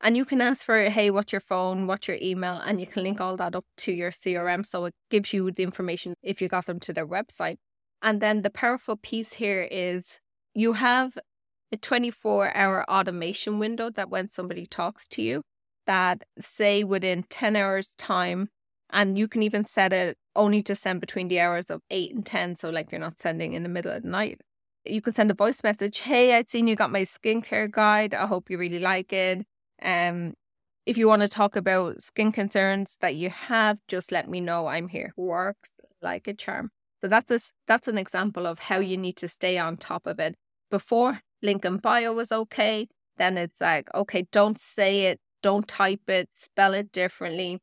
And 0.00 0.16
you 0.16 0.24
can 0.24 0.40
ask 0.40 0.64
for, 0.64 0.78
hey, 0.88 1.10
what's 1.10 1.32
your 1.32 1.40
phone? 1.40 1.88
What's 1.88 2.06
your 2.06 2.18
email? 2.22 2.62
And 2.64 2.80
you 2.80 2.86
can 2.86 3.02
link 3.02 3.20
all 3.20 3.36
that 3.38 3.56
up 3.56 3.64
to 3.78 3.90
your 3.90 4.12
CRM. 4.12 4.64
So 4.64 4.84
it 4.84 4.94
gives 5.10 5.32
you 5.32 5.50
the 5.50 5.64
information 5.64 6.14
if 6.22 6.40
you 6.40 6.46
got 6.46 6.66
them 6.66 6.78
to 6.86 6.92
their 6.92 7.08
website. 7.08 7.56
And 8.00 8.20
then 8.20 8.42
the 8.42 8.50
powerful 8.50 8.96
piece 8.96 9.32
here 9.32 9.66
is 9.68 10.20
you 10.56 10.72
have 10.72 11.18
a 11.70 11.76
24 11.76 12.56
hour 12.56 12.90
automation 12.90 13.58
window 13.58 13.90
that 13.90 14.08
when 14.08 14.30
somebody 14.30 14.64
talks 14.64 15.06
to 15.08 15.22
you, 15.22 15.42
that 15.86 16.24
say 16.38 16.82
within 16.82 17.24
10 17.24 17.56
hours 17.56 17.94
time, 17.98 18.48
and 18.90 19.18
you 19.18 19.28
can 19.28 19.42
even 19.42 19.66
set 19.66 19.92
it 19.92 20.16
only 20.34 20.62
to 20.62 20.74
send 20.74 21.00
between 21.00 21.28
the 21.28 21.40
hours 21.40 21.70
of 21.70 21.82
8 21.90 22.14
and 22.14 22.24
10. 22.24 22.56
So, 22.56 22.70
like, 22.70 22.90
you're 22.90 23.00
not 23.00 23.20
sending 23.20 23.52
in 23.52 23.64
the 23.64 23.68
middle 23.68 23.92
of 23.92 24.02
the 24.02 24.08
night. 24.08 24.40
You 24.86 25.02
can 25.02 25.12
send 25.12 25.30
a 25.30 25.34
voice 25.34 25.62
message 25.62 25.98
Hey, 25.98 26.34
I'd 26.34 26.48
seen 26.48 26.68
you 26.68 26.74
got 26.74 26.90
my 26.92 27.02
skincare 27.02 27.70
guide. 27.70 28.14
I 28.14 28.26
hope 28.26 28.48
you 28.48 28.56
really 28.56 28.78
like 28.78 29.12
it. 29.12 29.44
Um, 29.82 30.32
if 30.86 30.96
you 30.96 31.06
want 31.06 31.22
to 31.22 31.28
talk 31.28 31.56
about 31.56 32.00
skin 32.00 32.32
concerns 32.32 32.96
that 33.00 33.16
you 33.16 33.28
have, 33.28 33.78
just 33.88 34.10
let 34.10 34.30
me 34.30 34.40
know. 34.40 34.68
I'm 34.68 34.88
here. 34.88 35.12
Works 35.16 35.72
like 36.00 36.26
a 36.28 36.34
charm. 36.34 36.70
So 37.02 37.08
that's 37.08 37.30
a, 37.30 37.40
that's 37.68 37.88
an 37.88 37.98
example 37.98 38.46
of 38.46 38.58
how 38.60 38.78
you 38.78 38.96
need 38.96 39.16
to 39.18 39.28
stay 39.28 39.58
on 39.58 39.76
top 39.76 40.06
of 40.06 40.18
it. 40.18 40.36
Before 40.70 41.20
link 41.42 41.64
in 41.64 41.78
bio 41.78 42.12
was 42.12 42.32
okay, 42.32 42.88
then 43.18 43.38
it's 43.38 43.60
like, 43.60 43.88
okay, 43.94 44.26
don't 44.32 44.58
say 44.58 45.06
it, 45.06 45.20
don't 45.42 45.66
type 45.66 46.08
it, 46.08 46.28
spell 46.32 46.74
it 46.74 46.92
differently. 46.92 47.60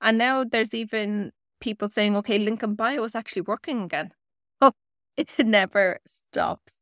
And 0.00 0.18
now 0.18 0.44
there's 0.44 0.74
even 0.74 1.32
people 1.60 1.88
saying, 1.90 2.16
okay, 2.18 2.38
link 2.38 2.62
in 2.62 2.74
bio 2.74 3.04
is 3.04 3.14
actually 3.14 3.42
working 3.42 3.82
again. 3.82 4.12
Oh, 4.60 4.72
it 5.16 5.28
never 5.38 5.98
stops. 6.06 6.78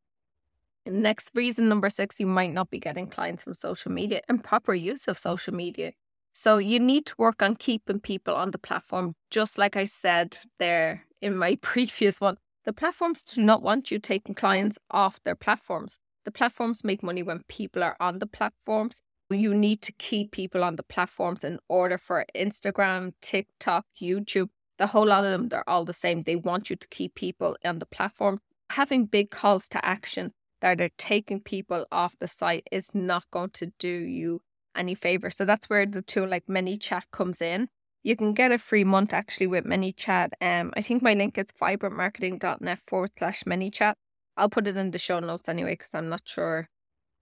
Next 0.86 1.30
reason 1.34 1.68
number 1.68 1.88
six, 1.88 2.20
you 2.20 2.26
might 2.26 2.52
not 2.52 2.70
be 2.70 2.78
getting 2.78 3.06
clients 3.08 3.44
from 3.44 3.54
social 3.54 3.90
media 3.90 4.20
and 4.28 4.44
proper 4.44 4.74
use 4.74 5.08
of 5.08 5.18
social 5.18 5.54
media. 5.54 5.92
So 6.34 6.58
you 6.58 6.78
need 6.78 7.06
to 7.06 7.14
work 7.16 7.42
on 7.42 7.56
keeping 7.56 8.00
people 8.00 8.34
on 8.34 8.50
the 8.50 8.58
platform, 8.58 9.14
just 9.30 9.56
like 9.56 9.76
I 9.76 9.86
said 9.86 10.38
there 10.58 11.04
in 11.22 11.36
my 11.36 11.56
previous 11.62 12.20
one. 12.20 12.36
The 12.64 12.72
platforms 12.72 13.22
do 13.22 13.42
not 13.42 13.62
want 13.62 13.90
you 13.90 13.98
taking 13.98 14.34
clients 14.34 14.78
off 14.90 15.22
their 15.24 15.34
platforms. 15.34 15.98
The 16.24 16.30
platforms 16.30 16.82
make 16.82 17.02
money 17.02 17.22
when 17.22 17.42
people 17.48 17.82
are 17.82 17.96
on 18.00 18.18
the 18.18 18.26
platforms 18.26 19.02
you 19.30 19.54
need 19.54 19.82
to 19.82 19.92
keep 19.92 20.32
people 20.32 20.62
on 20.62 20.76
the 20.76 20.82
platforms 20.82 21.44
in 21.44 21.58
order 21.68 21.98
for 21.98 22.26
Instagram, 22.36 23.12
TikTok, 23.20 23.86
YouTube, 24.00 24.48
the 24.78 24.88
whole 24.88 25.06
lot 25.06 25.24
of 25.24 25.30
them, 25.30 25.48
they're 25.48 25.68
all 25.68 25.84
the 25.84 25.92
same. 25.92 26.22
They 26.22 26.36
want 26.36 26.70
you 26.70 26.76
to 26.76 26.88
keep 26.88 27.14
people 27.14 27.56
on 27.64 27.78
the 27.78 27.86
platform. 27.86 28.40
Having 28.70 29.06
big 29.06 29.30
calls 29.30 29.68
to 29.68 29.84
action 29.84 30.32
that 30.60 30.80
are 30.80 30.90
taking 30.98 31.40
people 31.40 31.86
off 31.92 32.16
the 32.18 32.26
site 32.26 32.66
is 32.72 32.88
not 32.92 33.24
going 33.30 33.50
to 33.50 33.72
do 33.78 33.88
you 33.88 34.40
any 34.76 34.94
favor. 34.94 35.30
So 35.30 35.44
that's 35.44 35.68
where 35.68 35.86
the 35.86 36.02
tool 36.02 36.28
like 36.28 36.46
ManyChat 36.46 37.04
comes 37.12 37.40
in. 37.40 37.68
You 38.04 38.16
can 38.16 38.34
get 38.34 38.52
a 38.52 38.58
free 38.58 38.84
month 38.84 39.14
actually 39.14 39.46
with 39.46 39.64
ManyChat. 39.64 40.32
Um, 40.40 40.72
I 40.76 40.82
think 40.82 41.02
my 41.02 41.14
link 41.14 41.38
is 41.38 41.46
vibrantmarketing.net 41.60 42.78
forward 42.78 43.12
slash 43.18 43.42
ManyChat. 43.44 43.94
I'll 44.36 44.50
put 44.50 44.66
it 44.66 44.76
in 44.76 44.90
the 44.90 44.98
show 44.98 45.20
notes 45.20 45.48
anyway 45.48 45.72
because 45.72 45.94
I'm 45.94 46.10
not 46.10 46.22
sure 46.26 46.68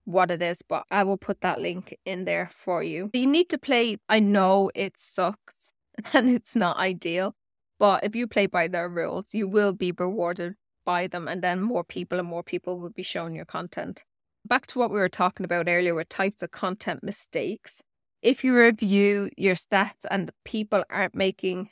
what 0.04 0.32
it 0.32 0.42
is, 0.42 0.60
but 0.68 0.84
I 0.90 1.04
will 1.04 1.16
put 1.16 1.40
that 1.42 1.60
link 1.60 1.96
in 2.04 2.24
there 2.24 2.50
for 2.52 2.82
you. 2.82 3.10
You 3.12 3.28
need 3.28 3.48
to 3.50 3.58
play. 3.58 3.98
I 4.08 4.18
know 4.18 4.72
it 4.74 4.98
sucks 4.98 5.72
and 6.12 6.28
it's 6.28 6.56
not 6.56 6.78
ideal, 6.78 7.36
but 7.78 8.02
if 8.02 8.16
you 8.16 8.26
play 8.26 8.46
by 8.46 8.66
their 8.66 8.88
rules, 8.88 9.34
you 9.34 9.46
will 9.46 9.72
be 9.72 9.92
rewarded 9.92 10.56
by 10.84 11.06
them, 11.06 11.28
and 11.28 11.42
then 11.42 11.60
more 11.60 11.84
people 11.84 12.18
and 12.18 12.26
more 12.26 12.42
people 12.42 12.80
will 12.80 12.90
be 12.90 13.04
shown 13.04 13.34
your 13.34 13.44
content. 13.44 14.02
Back 14.44 14.66
to 14.68 14.80
what 14.80 14.90
we 14.90 14.98
were 14.98 15.08
talking 15.08 15.44
about 15.44 15.68
earlier 15.68 15.94
with 15.94 16.08
types 16.08 16.42
of 16.42 16.50
content 16.50 17.04
mistakes. 17.04 17.82
If 18.22 18.44
you 18.44 18.56
review 18.56 19.30
your 19.36 19.56
stats 19.56 20.06
and 20.10 20.30
people 20.44 20.84
aren't 20.88 21.14
making 21.14 21.70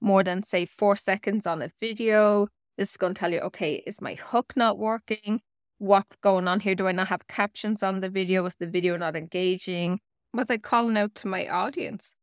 more 0.00 0.24
than, 0.24 0.42
say, 0.42 0.66
four 0.66 0.96
seconds 0.96 1.46
on 1.46 1.62
a 1.62 1.70
video, 1.80 2.48
this 2.76 2.90
is 2.90 2.96
going 2.96 3.14
to 3.14 3.18
tell 3.20 3.32
you, 3.32 3.38
okay, 3.40 3.82
is 3.86 4.00
my 4.00 4.14
hook 4.14 4.52
not 4.56 4.78
working? 4.78 5.42
what's 5.82 6.16
going 6.20 6.46
on 6.46 6.60
here? 6.60 6.76
Do 6.76 6.86
I 6.86 6.92
not 6.92 7.08
have 7.08 7.26
captions 7.26 7.82
on 7.82 8.00
the 8.00 8.08
video? 8.08 8.44
Was 8.44 8.54
the 8.54 8.68
video 8.68 8.96
not 8.96 9.16
engaging? 9.16 9.98
Was 10.32 10.46
I 10.48 10.58
calling 10.58 10.96
out 10.96 11.14
to 11.16 11.28
my 11.28 11.48
audience? 11.48 12.14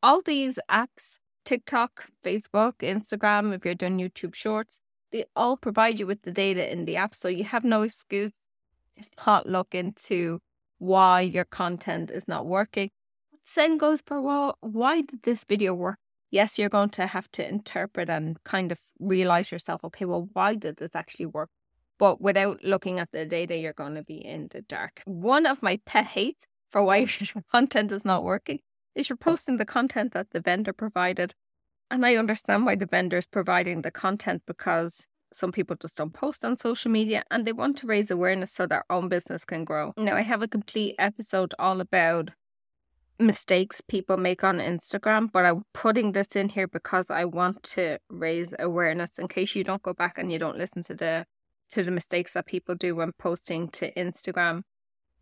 All 0.00 0.22
these 0.22 0.60
apps, 0.70 1.18
TikTok, 1.44 2.08
Facebook, 2.24 2.74
Instagram, 2.78 3.52
if 3.52 3.64
you're 3.64 3.74
doing 3.74 3.98
YouTube 3.98 4.34
shorts, 4.34 4.78
they 5.10 5.24
all 5.34 5.56
provide 5.56 5.98
you 5.98 6.06
with 6.06 6.22
the 6.22 6.30
data 6.30 6.70
in 6.70 6.84
the 6.84 6.96
app. 6.96 7.16
So 7.16 7.26
you 7.28 7.42
have 7.42 7.64
no 7.64 7.82
excuse 7.82 8.38
to 9.02 9.08
not 9.26 9.48
look 9.48 9.74
into 9.74 10.38
why 10.78 11.22
your 11.22 11.44
content 11.44 12.12
is 12.12 12.28
not 12.28 12.46
working. 12.46 12.90
Same 13.44 13.78
goes 13.78 14.02
for 14.04 14.20
well, 14.20 14.56
why 14.60 15.02
did 15.02 15.22
this 15.22 15.44
video 15.44 15.74
work? 15.74 15.98
Yes, 16.30 16.58
you're 16.58 16.68
going 16.68 16.90
to 16.90 17.06
have 17.06 17.30
to 17.32 17.48
interpret 17.48 18.08
and 18.08 18.42
kind 18.44 18.70
of 18.70 18.78
realize 19.00 19.50
yourself, 19.50 19.82
okay, 19.84 20.04
well, 20.04 20.28
why 20.32 20.54
did 20.54 20.76
this 20.76 20.94
actually 20.94 21.26
work? 21.26 21.50
But 21.98 22.20
without 22.20 22.62
looking 22.62 22.98
at 22.98 23.10
the 23.12 23.26
data, 23.26 23.56
you're 23.56 23.72
going 23.72 23.96
to 23.96 24.02
be 24.02 24.24
in 24.24 24.48
the 24.50 24.62
dark. 24.62 25.02
One 25.04 25.44
of 25.44 25.62
my 25.62 25.80
pet 25.84 26.06
hates 26.06 26.46
for 26.70 26.82
why 26.82 26.96
your 27.20 27.44
content 27.50 27.92
is 27.92 28.04
not 28.04 28.24
working 28.24 28.60
is 28.94 29.08
you're 29.08 29.18
oh. 29.20 29.24
posting 29.24 29.56
the 29.56 29.64
content 29.64 30.12
that 30.12 30.30
the 30.30 30.40
vendor 30.40 30.72
provided. 30.72 31.34
And 31.90 32.06
I 32.06 32.16
understand 32.16 32.66
why 32.66 32.76
the 32.76 32.86
vendor 32.86 33.18
is 33.18 33.26
providing 33.26 33.82
the 33.82 33.90
content 33.90 34.42
because 34.46 35.06
some 35.32 35.52
people 35.52 35.76
just 35.76 35.96
don't 35.96 36.12
post 36.12 36.44
on 36.44 36.56
social 36.56 36.90
media 36.90 37.24
and 37.30 37.44
they 37.44 37.52
want 37.52 37.76
to 37.78 37.86
raise 37.86 38.10
awareness 38.10 38.52
so 38.52 38.66
their 38.66 38.84
own 38.90 39.08
business 39.08 39.44
can 39.44 39.64
grow. 39.64 39.92
Now, 39.96 40.16
I 40.16 40.22
have 40.22 40.42
a 40.42 40.48
complete 40.48 40.94
episode 40.98 41.54
all 41.58 41.80
about 41.80 42.30
mistakes 43.20 43.80
people 43.86 44.16
make 44.16 44.42
on 44.42 44.58
Instagram, 44.58 45.30
but 45.30 45.44
I'm 45.44 45.64
putting 45.72 46.12
this 46.12 46.34
in 46.34 46.48
here 46.48 46.66
because 46.66 47.10
I 47.10 47.24
want 47.24 47.62
to 47.74 47.98
raise 48.08 48.52
awareness 48.58 49.18
in 49.18 49.28
case 49.28 49.54
you 49.54 49.64
don't 49.64 49.82
go 49.82 49.92
back 49.92 50.18
and 50.18 50.32
you 50.32 50.38
don't 50.38 50.58
listen 50.58 50.82
to 50.84 50.94
the 50.94 51.26
to 51.70 51.84
the 51.84 51.90
mistakes 51.90 52.32
that 52.32 52.46
people 52.46 52.74
do 52.74 52.96
when 52.96 53.12
posting 53.12 53.68
to 53.68 53.92
Instagram. 53.92 54.62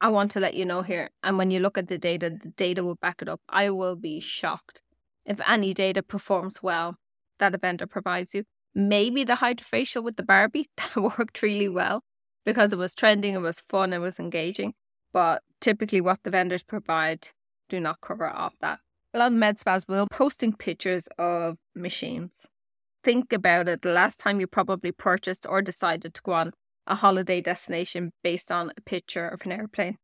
I 0.01 0.09
want 0.09 0.31
to 0.31 0.41
let 0.41 0.55
you 0.55 0.65
know 0.65 0.83
here. 0.83 1.11
And 1.23 1.37
when 1.37 1.51
you 1.51 1.61
look 1.61 1.77
at 1.77 1.89
the 1.89 1.99
data, 1.99 2.31
the 2.31 2.49
data 2.49 2.83
will 2.83 2.95
back 2.95 3.21
it 3.21 3.29
up. 3.29 3.41
I 3.49 3.71
will 3.71 3.97
be 3.97 4.21
shocked 4.21 4.81
if 5.27 5.41
any 5.47 5.75
data 5.75 6.03
performs 6.03 6.63
well 6.63 6.97
that 7.39 7.55
a 7.55 7.59
vendor 7.59 7.87
provides 7.87 8.35
you. 8.35 8.45
Maybe 8.75 9.25
the 9.25 9.35
HydraFacial 9.35 10.03
with 10.03 10.17
the 10.17 10.23
Barbie 10.23 10.69
that 10.77 10.97
worked 10.97 11.43
really 11.43 11.69
well 11.69 12.03
because 12.45 12.73
it 12.73 12.79
was 12.79 12.95
trending, 12.95 13.35
it 13.35 13.41
was 13.41 13.61
fun, 13.61 13.93
it 13.93 13.99
was 13.99 14.19
engaging. 14.19 14.75
But 15.13 15.43
typically, 15.61 16.01
what 16.01 16.21
the 16.23 16.31
vendors 16.31 16.63
provide 16.63 17.29
do 17.69 17.81
not 17.81 18.01
cover 18.01 18.29
off 18.29 18.55
that. 18.61 18.81
A 19.15 19.19
lot 19.19 19.33
of 19.33 19.39
med 19.39 19.59
spas 19.59 19.87
will 19.89 20.07
posting 20.11 20.53
pictures 20.53 21.09
of 21.19 21.57
machines. 21.75 22.47
Think 23.03 23.33
about 23.33 23.69
it. 23.69 23.83
The 23.83 23.93
last 23.93 24.21
time 24.21 24.41
you 24.41 24.47
probably 24.47 24.93
purchased 24.93 25.47
or 25.49 25.63
decided 25.63 26.15
to 26.15 26.23
go 26.23 26.33
on 26.33 26.53
a 26.87 26.97
holiday 26.97 27.41
destination 27.41 28.13
based 28.23 28.51
on 28.51 28.73
a 28.77 28.81
picture 28.81 29.29
of 29.29 29.43
an 29.45 29.53
airplane. 29.53 29.97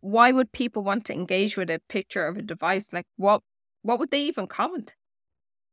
Why 0.00 0.32
would 0.32 0.52
people 0.52 0.82
want 0.82 1.04
to 1.06 1.12
engage 1.12 1.56
with 1.56 1.70
a 1.70 1.80
picture 1.88 2.26
of 2.26 2.36
a 2.36 2.42
device? 2.42 2.92
Like 2.92 3.06
what 3.16 3.42
what 3.82 3.98
would 3.98 4.10
they 4.10 4.22
even 4.22 4.46
comment? 4.46 4.94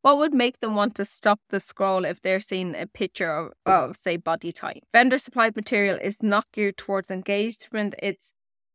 What 0.02 0.18
would 0.18 0.34
make 0.34 0.62
them 0.62 0.76
want 0.76 0.96
to 0.96 1.06
stop 1.06 1.42
the 1.50 1.60
scroll 1.60 2.06
if 2.06 2.22
they're 2.22 2.40
seeing 2.40 2.74
a 2.74 2.88
picture 2.88 3.32
of, 3.32 3.52
of 3.66 3.98
say, 3.98 4.18
BodyTite? 4.18 4.82
Vendor 4.94 5.18
supplied 5.18 5.56
material 5.56 5.98
is 6.02 6.24
not 6.24 6.46
geared 6.54 6.78
towards 6.78 7.12
engagement. 7.12 7.96
It's, 8.02 8.32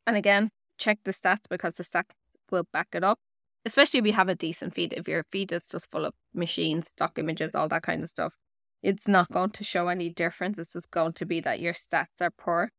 and 0.07 0.17
again, 0.17 0.51
check 0.77 0.99
the 1.05 1.13
stats 1.13 1.49
because 1.49 1.77
the 1.77 1.83
stats 1.83 2.11
will 2.51 2.67
back 2.73 2.89
it 2.93 3.05
up, 3.05 3.19
especially 3.65 4.01
if 4.01 4.07
you 4.07 4.13
have 4.13 4.29
a 4.29 4.35
decent 4.35 4.75
feed. 4.75 4.93
If 4.93 5.09
your 5.09 5.25
feed 5.31 5.53
is 5.53 5.67
just 5.71 5.91
full 5.91 6.05
of 6.05 6.15
machines, 6.33 6.89
stock 6.89 7.19
images, 7.19 7.55
all 7.55 7.69
that 7.69 7.83
kind 7.83 8.03
of 8.03 8.09
stuff, 8.09 8.35
it's 8.83 9.09
not 9.09 9.33
going 9.33 9.51
to 9.51 9.65
show 9.65 9.89
any 9.89 10.11
difference. 10.11 10.59
It's 10.59 10.75
just 10.75 10.91
going 10.91 11.15
to 11.15 11.25
be 11.25 11.41
that 11.41 11.61
your 11.61 11.73
stats 11.73 12.21
are 12.21 12.31
poor. 12.31 12.71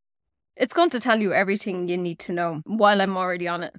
It's 0.55 0.73
going 0.73 0.91
to 0.91 0.99
tell 0.99 1.19
you 1.19 1.33
everything 1.33 1.87
you 1.87 1.97
need 1.97 2.19
to 2.19 2.33
know 2.33 2.61
while 2.65 3.01
I'm 3.01 3.17
already 3.17 3.47
on 3.47 3.63
it. 3.63 3.73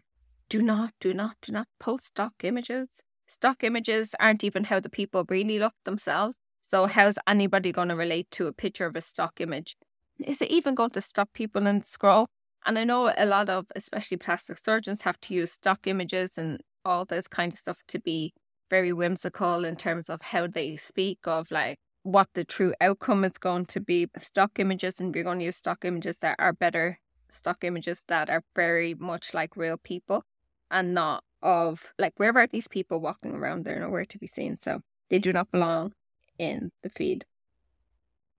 Do 0.48 0.62
not, 0.62 0.92
do 1.00 1.14
not, 1.14 1.36
do 1.42 1.52
not 1.52 1.68
post 1.80 2.06
stock 2.06 2.34
images. 2.42 3.00
Stock 3.26 3.64
images 3.64 4.14
aren't 4.20 4.44
even 4.44 4.64
how 4.64 4.80
the 4.80 4.90
people 4.90 5.24
really 5.28 5.58
look 5.58 5.74
themselves. 5.84 6.36
So, 6.62 6.86
how's 6.86 7.18
anybody 7.26 7.72
going 7.72 7.88
to 7.88 7.96
relate 7.96 8.30
to 8.32 8.46
a 8.46 8.52
picture 8.52 8.86
of 8.86 8.96
a 8.96 9.00
stock 9.00 9.40
image? 9.40 9.76
Is 10.18 10.42
it 10.42 10.50
even 10.50 10.74
going 10.74 10.90
to 10.90 11.00
stop 11.00 11.32
people 11.32 11.66
in 11.66 11.82
scroll? 11.82 12.26
And 12.66 12.78
I 12.78 12.84
know 12.84 13.12
a 13.16 13.26
lot 13.26 13.48
of, 13.48 13.66
especially 13.76 14.16
plastic 14.16 14.58
surgeons, 14.58 15.02
have 15.02 15.20
to 15.22 15.34
use 15.34 15.52
stock 15.52 15.86
images 15.86 16.36
and 16.36 16.60
all 16.84 17.04
this 17.04 17.28
kind 17.28 17.52
of 17.52 17.58
stuff 17.58 17.78
to 17.88 18.00
be 18.00 18.34
very 18.68 18.92
whimsical 18.92 19.64
in 19.64 19.76
terms 19.76 20.10
of 20.10 20.20
how 20.20 20.48
they 20.48 20.76
speak 20.76 21.20
of 21.24 21.50
like 21.52 21.78
what 22.02 22.28
the 22.34 22.44
true 22.44 22.74
outcome 22.80 23.24
is 23.24 23.38
going 23.38 23.66
to 23.66 23.80
be. 23.80 24.08
Stock 24.18 24.58
images, 24.58 24.98
and 24.98 25.14
we're 25.14 25.22
going 25.22 25.38
to 25.38 25.44
use 25.44 25.56
stock 25.56 25.84
images 25.84 26.16
that 26.22 26.34
are 26.40 26.52
better, 26.52 26.98
stock 27.30 27.62
images 27.62 28.02
that 28.08 28.28
are 28.28 28.42
very 28.56 28.94
much 28.94 29.32
like 29.32 29.56
real 29.56 29.78
people 29.78 30.24
and 30.68 30.92
not 30.92 31.22
of 31.42 31.92
like 31.98 32.14
where 32.16 32.36
are 32.36 32.46
these 32.48 32.66
people 32.66 33.00
walking 33.00 33.34
around? 33.36 33.64
They're 33.64 33.78
nowhere 33.78 34.04
to 34.06 34.18
be 34.18 34.26
seen. 34.26 34.56
So 34.56 34.80
they 35.08 35.20
do 35.20 35.32
not 35.32 35.52
belong 35.52 35.92
in 36.38 36.72
the 36.82 36.90
feed. 36.90 37.24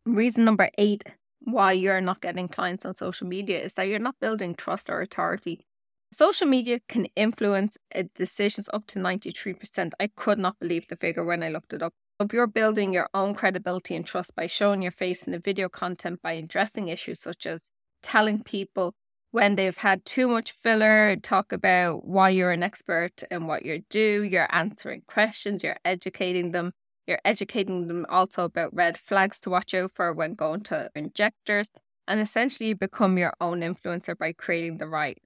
Reason 0.06 0.44
number 0.44 0.70
eight 0.78 1.04
why 1.48 1.72
you're 1.72 2.02
not 2.02 2.20
getting 2.20 2.50
clients 2.50 2.86
on 2.86 2.94
social 2.94 3.26
media 3.26 3.58
is 3.58 3.74
that 3.76 3.88
you're 3.88 4.00
not 4.00 4.20
building 4.20 4.54
trust 4.54 4.90
or 4.90 5.00
authority. 5.00 5.66
Social 6.12 6.46
media 6.46 6.82
can 6.90 7.06
influence 7.16 7.78
uh, 7.96 8.04
decisions 8.16 8.70
up 8.74 8.86
to 8.88 9.00
93%. 9.00 9.94
I 9.98 10.08
could 10.08 10.40
not 10.40 10.60
believe 10.60 10.88
the 10.90 10.98
figure 10.98 11.24
when 11.24 11.44
I 11.44 11.50
looked 11.50 11.72
it 11.72 11.82
up. 11.82 11.94
If 12.20 12.34
you're 12.34 12.48
building 12.48 12.92
your 12.94 13.08
own 13.14 13.34
credibility 13.34 13.96
and 13.96 14.06
trust 14.06 14.36
by 14.36 14.48
showing 14.48 14.82
your 14.82 14.92
face 14.92 15.24
in 15.24 15.32
the 15.32 15.40
video 15.40 15.70
content, 15.70 16.22
by 16.22 16.34
addressing 16.34 16.90
issues 16.90 17.22
such 17.22 17.46
as 17.46 17.70
telling 18.04 18.44
people 18.44 18.94
when 19.32 19.56
they've 19.56 19.78
had 19.78 20.04
too 20.04 20.28
much 20.28 20.52
filler, 20.52 21.16
talk 21.16 21.54
about 21.54 22.06
why 22.06 22.30
you're 22.30 22.52
an 22.52 22.64
expert 22.64 23.24
and 23.32 23.48
what 23.48 23.66
you 23.66 23.84
do, 23.90 24.24
you're 24.24 24.54
answering 24.54 25.04
questions, 25.08 25.64
you're 25.64 25.78
educating 25.86 26.52
them, 26.52 26.74
you're 27.08 27.20
educating 27.24 27.88
them 27.88 28.06
also 28.10 28.44
about 28.44 28.76
red 28.76 28.98
flags 28.98 29.40
to 29.40 29.50
watch 29.50 29.74
out 29.74 29.92
for 29.96 30.14
when 30.14 30.36
going 30.36 30.62
to 30.62 30.92
injectors, 30.94 31.72
and 32.08 32.20
essentially 32.20 32.70
you 32.70 32.76
become 32.76 33.18
your 33.18 33.34
own 33.40 33.62
influencer 33.62 34.18
by 34.18 34.34
creating 34.34 34.78
the 34.78 34.88
right 34.88 35.18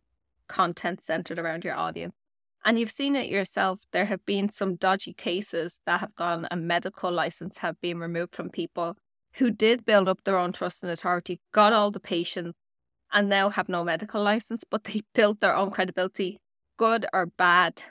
content 0.47 1.01
centered 1.01 1.39
around 1.39 1.63
your 1.63 1.75
audience. 1.75 2.13
And 2.63 2.79
you've 2.79 2.91
seen 2.91 3.15
it 3.15 3.29
yourself. 3.29 3.81
There 3.91 4.05
have 4.05 4.23
been 4.25 4.49
some 4.49 4.75
dodgy 4.75 5.13
cases 5.13 5.79
that 5.87 5.99
have 5.99 6.15
gone, 6.15 6.47
a 6.51 6.55
medical 6.55 7.11
license 7.11 7.57
have 7.57 7.81
been 7.81 7.99
removed 7.99 8.35
from 8.35 8.49
people 8.49 8.97
who 9.35 9.49
did 9.49 9.85
build 9.85 10.07
up 10.07 10.23
their 10.23 10.37
own 10.37 10.51
trust 10.51 10.83
and 10.83 10.91
authority, 10.91 11.39
got 11.51 11.73
all 11.73 11.89
the 11.89 11.99
patients, 11.99 12.53
and 13.11 13.29
now 13.29 13.49
have 13.49 13.69
no 13.69 13.83
medical 13.83 14.21
license, 14.21 14.63
but 14.63 14.83
they 14.83 15.01
built 15.15 15.39
their 15.39 15.55
own 15.55 15.71
credibility, 15.71 16.37
good 16.77 17.05
or 17.13 17.25
bad. 17.25 17.83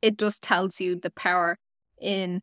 It 0.00 0.18
just 0.18 0.42
tells 0.42 0.80
you 0.80 0.96
the 0.96 1.10
power 1.10 1.58
in 2.00 2.42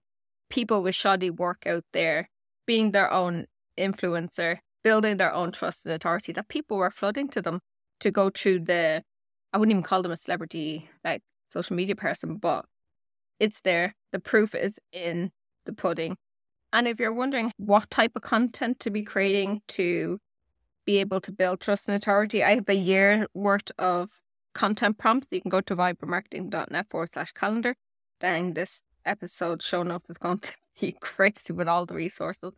people 0.50 0.82
with 0.82 0.96
shoddy 0.96 1.30
work 1.30 1.66
out 1.66 1.84
there 1.94 2.28
being 2.66 2.92
their 2.92 3.12
own 3.12 3.46
influencer, 3.78 4.60
building 4.84 5.18
their 5.18 5.34
own 5.34 5.52
trust 5.52 5.86
and 5.86 5.94
authority 5.94 6.32
that 6.34 6.48
people 6.48 6.78
were 6.78 6.92
flooding 6.92 7.28
to 7.30 7.42
them 7.42 7.60
to 8.00 8.12
go 8.12 8.30
through 8.30 8.60
the 8.60 9.04
I 9.54 9.58
wouldn't 9.58 9.72
even 9.72 9.84
call 9.84 10.02
them 10.02 10.12
a 10.12 10.18
celebrity 10.18 10.90
like 11.04 11.22
social 11.52 11.76
media 11.76 11.96
person, 11.96 12.36
but 12.36 12.66
it's 13.40 13.62
there. 13.62 13.96
The 14.12 14.20
proof 14.20 14.54
is 14.54 14.80
in 14.92 15.32
the 15.66 15.74
pudding. 15.74 16.18
And 16.74 16.88
if 16.88 17.00
you're 17.00 17.14
wondering 17.14 17.52
what 17.58 17.90
type 17.90 18.12
of 18.16 18.22
content 18.22 18.80
to 18.82 18.90
be 18.90 19.04
creating 19.04 19.62
to 19.70 20.20
be 20.86 20.98
able 20.98 21.22
to 21.22 21.32
build 21.32 21.62
trust 21.62 21.88
and 21.88 21.96
authority, 21.96 22.44
I 22.44 22.56
have 22.56 22.70
a 22.70 22.76
year 22.76 23.28
worth 23.34 23.72
of 23.80 24.22
content 24.54 24.98
prompts. 24.98 25.28
You 25.32 25.42
can 25.42 25.50
go 25.50 25.62
to 25.62 25.76
vibrantmarketing.net 25.76 26.90
forward 26.90 27.14
slash 27.14 27.32
calendar. 27.32 27.76
Then 28.20 28.54
this 28.54 28.84
episode 29.08 29.62
show 29.62 29.84
notes 29.84 30.10
is 30.10 30.18
going 30.18 30.40
to 30.40 30.54
be 30.80 30.92
crazy 31.00 31.54
with 31.54 31.68
all 31.68 31.86
the 31.86 31.96
resources. 31.96 32.52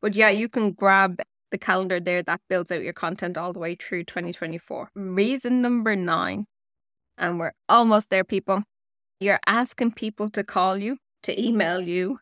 But 0.00 0.14
yeah, 0.14 0.30
you 0.30 0.48
can 0.48 0.72
grab 0.72 1.20
the 1.50 1.58
calendar 1.58 2.00
there 2.00 2.22
that 2.22 2.40
builds 2.48 2.72
out 2.72 2.82
your 2.82 2.92
content 2.92 3.38
all 3.38 3.52
the 3.52 3.60
way 3.60 3.74
through 3.74 4.04
2024. 4.04 4.90
Reason 4.94 5.62
number 5.62 5.96
nine, 5.96 6.46
and 7.16 7.38
we're 7.38 7.52
almost 7.68 8.10
there, 8.10 8.24
people. 8.24 8.64
You're 9.20 9.40
asking 9.46 9.92
people 9.92 10.30
to 10.30 10.42
call 10.42 10.76
you, 10.76 10.98
to 11.22 11.40
email 11.40 11.80
you, 11.80 12.18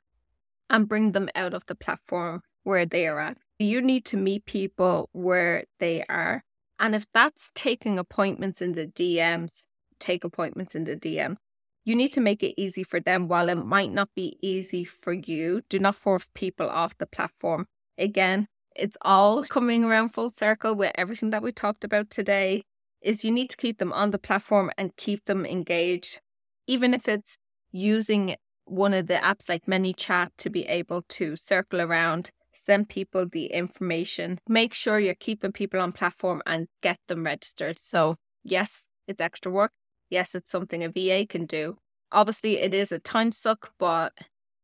and 0.68 0.88
bring 0.88 1.12
them 1.12 1.28
out 1.34 1.54
of 1.54 1.66
the 1.66 1.74
platform 1.74 2.42
where 2.64 2.86
they 2.86 3.06
are 3.06 3.20
at. 3.20 3.38
You 3.58 3.80
need 3.80 4.04
to 4.06 4.16
meet 4.16 4.44
people 4.46 5.08
where 5.12 5.64
they 5.78 6.04
are. 6.08 6.44
And 6.78 6.94
if 6.94 7.06
that's 7.14 7.50
taking 7.54 7.98
appointments 7.98 8.60
in 8.60 8.72
the 8.72 8.86
DMs, 8.86 9.64
take 9.98 10.24
appointments 10.24 10.74
in 10.74 10.84
the 10.84 10.96
DM. 10.96 11.36
You 11.84 11.94
need 11.96 12.12
to 12.12 12.20
make 12.20 12.42
it 12.42 12.60
easy 12.60 12.84
for 12.84 13.00
them 13.00 13.28
while 13.28 13.48
it 13.48 13.56
might 13.56 13.92
not 13.92 14.10
be 14.14 14.38
easy 14.40 14.84
for 14.84 15.12
you. 15.12 15.62
Do 15.68 15.78
not 15.78 15.96
force 15.96 16.28
people 16.34 16.68
off 16.70 16.96
the 16.98 17.06
platform. 17.06 17.66
Again, 17.98 18.46
it's 18.74 18.96
all 19.02 19.42
coming 19.44 19.84
around 19.84 20.10
full 20.10 20.30
circle 20.30 20.74
with 20.74 20.92
everything 20.94 21.30
that 21.30 21.42
we 21.42 21.52
talked 21.52 21.84
about 21.84 22.08
today 22.08 22.62
is 23.02 23.24
you 23.24 23.30
need 23.30 23.50
to 23.50 23.56
keep 23.56 23.78
them 23.78 23.92
on 23.92 24.12
the 24.12 24.18
platform 24.18 24.70
and 24.78 24.96
keep 24.96 25.24
them 25.24 25.44
engaged 25.44 26.20
even 26.66 26.94
if 26.94 27.08
it's 27.08 27.38
using 27.70 28.36
one 28.64 28.94
of 28.94 29.06
the 29.06 29.14
apps 29.14 29.48
like 29.48 29.66
ManyChat 29.66 30.30
to 30.38 30.50
be 30.50 30.64
able 30.66 31.02
to 31.08 31.36
circle 31.36 31.80
around, 31.80 32.30
send 32.52 32.88
people 32.88 33.26
the 33.26 33.46
information, 33.46 34.38
make 34.48 34.72
sure 34.72 34.98
you're 34.98 35.14
keeping 35.14 35.52
people 35.52 35.80
on 35.80 35.92
platform 35.92 36.42
and 36.46 36.68
get 36.82 36.98
them 37.08 37.24
registered. 37.24 37.78
So, 37.78 38.16
yes, 38.44 38.86
it's 39.08 39.20
extra 39.20 39.50
work 39.50 39.72
yes, 40.12 40.34
it's 40.34 40.50
something 40.50 40.84
a 40.84 40.88
VA 40.90 41.26
can 41.26 41.46
do. 41.46 41.78
Obviously, 42.12 42.58
it 42.58 42.74
is 42.74 42.92
a 42.92 42.98
time 42.98 43.32
suck, 43.32 43.72
but 43.78 44.12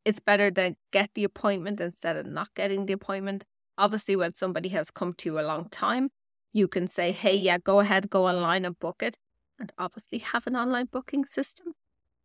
it's 0.05 0.21
better 0.21 0.51
to 0.51 0.77
get 0.93 1.11
the 1.15 1.25
appointment 1.25 1.81
instead 1.81 2.17
of 2.17 2.27
not 2.27 2.55
getting 2.55 2.87
the 2.87 2.93
appointment. 2.93 3.45
Obviously, 3.79 4.15
when 4.15 4.35
somebody 4.35 4.69
has 4.69 4.91
come 4.91 5.15
to 5.15 5.31
you 5.31 5.41
a 5.41 5.43
long 5.43 5.69
time, 5.71 6.11
you 6.53 6.69
can 6.69 6.87
say, 6.87 7.13
hey, 7.13 7.35
yeah, 7.35 7.59
go 7.59 7.81
ahead, 7.81 8.11
go 8.11 8.29
online 8.29 8.65
and 8.65 8.79
book 8.79 9.03
it. 9.03 9.17
And 9.59 9.73
obviously, 9.79 10.19
have 10.19 10.47
an 10.47 10.55
online 10.55 10.89
booking 10.93 11.25
system. 11.25 11.73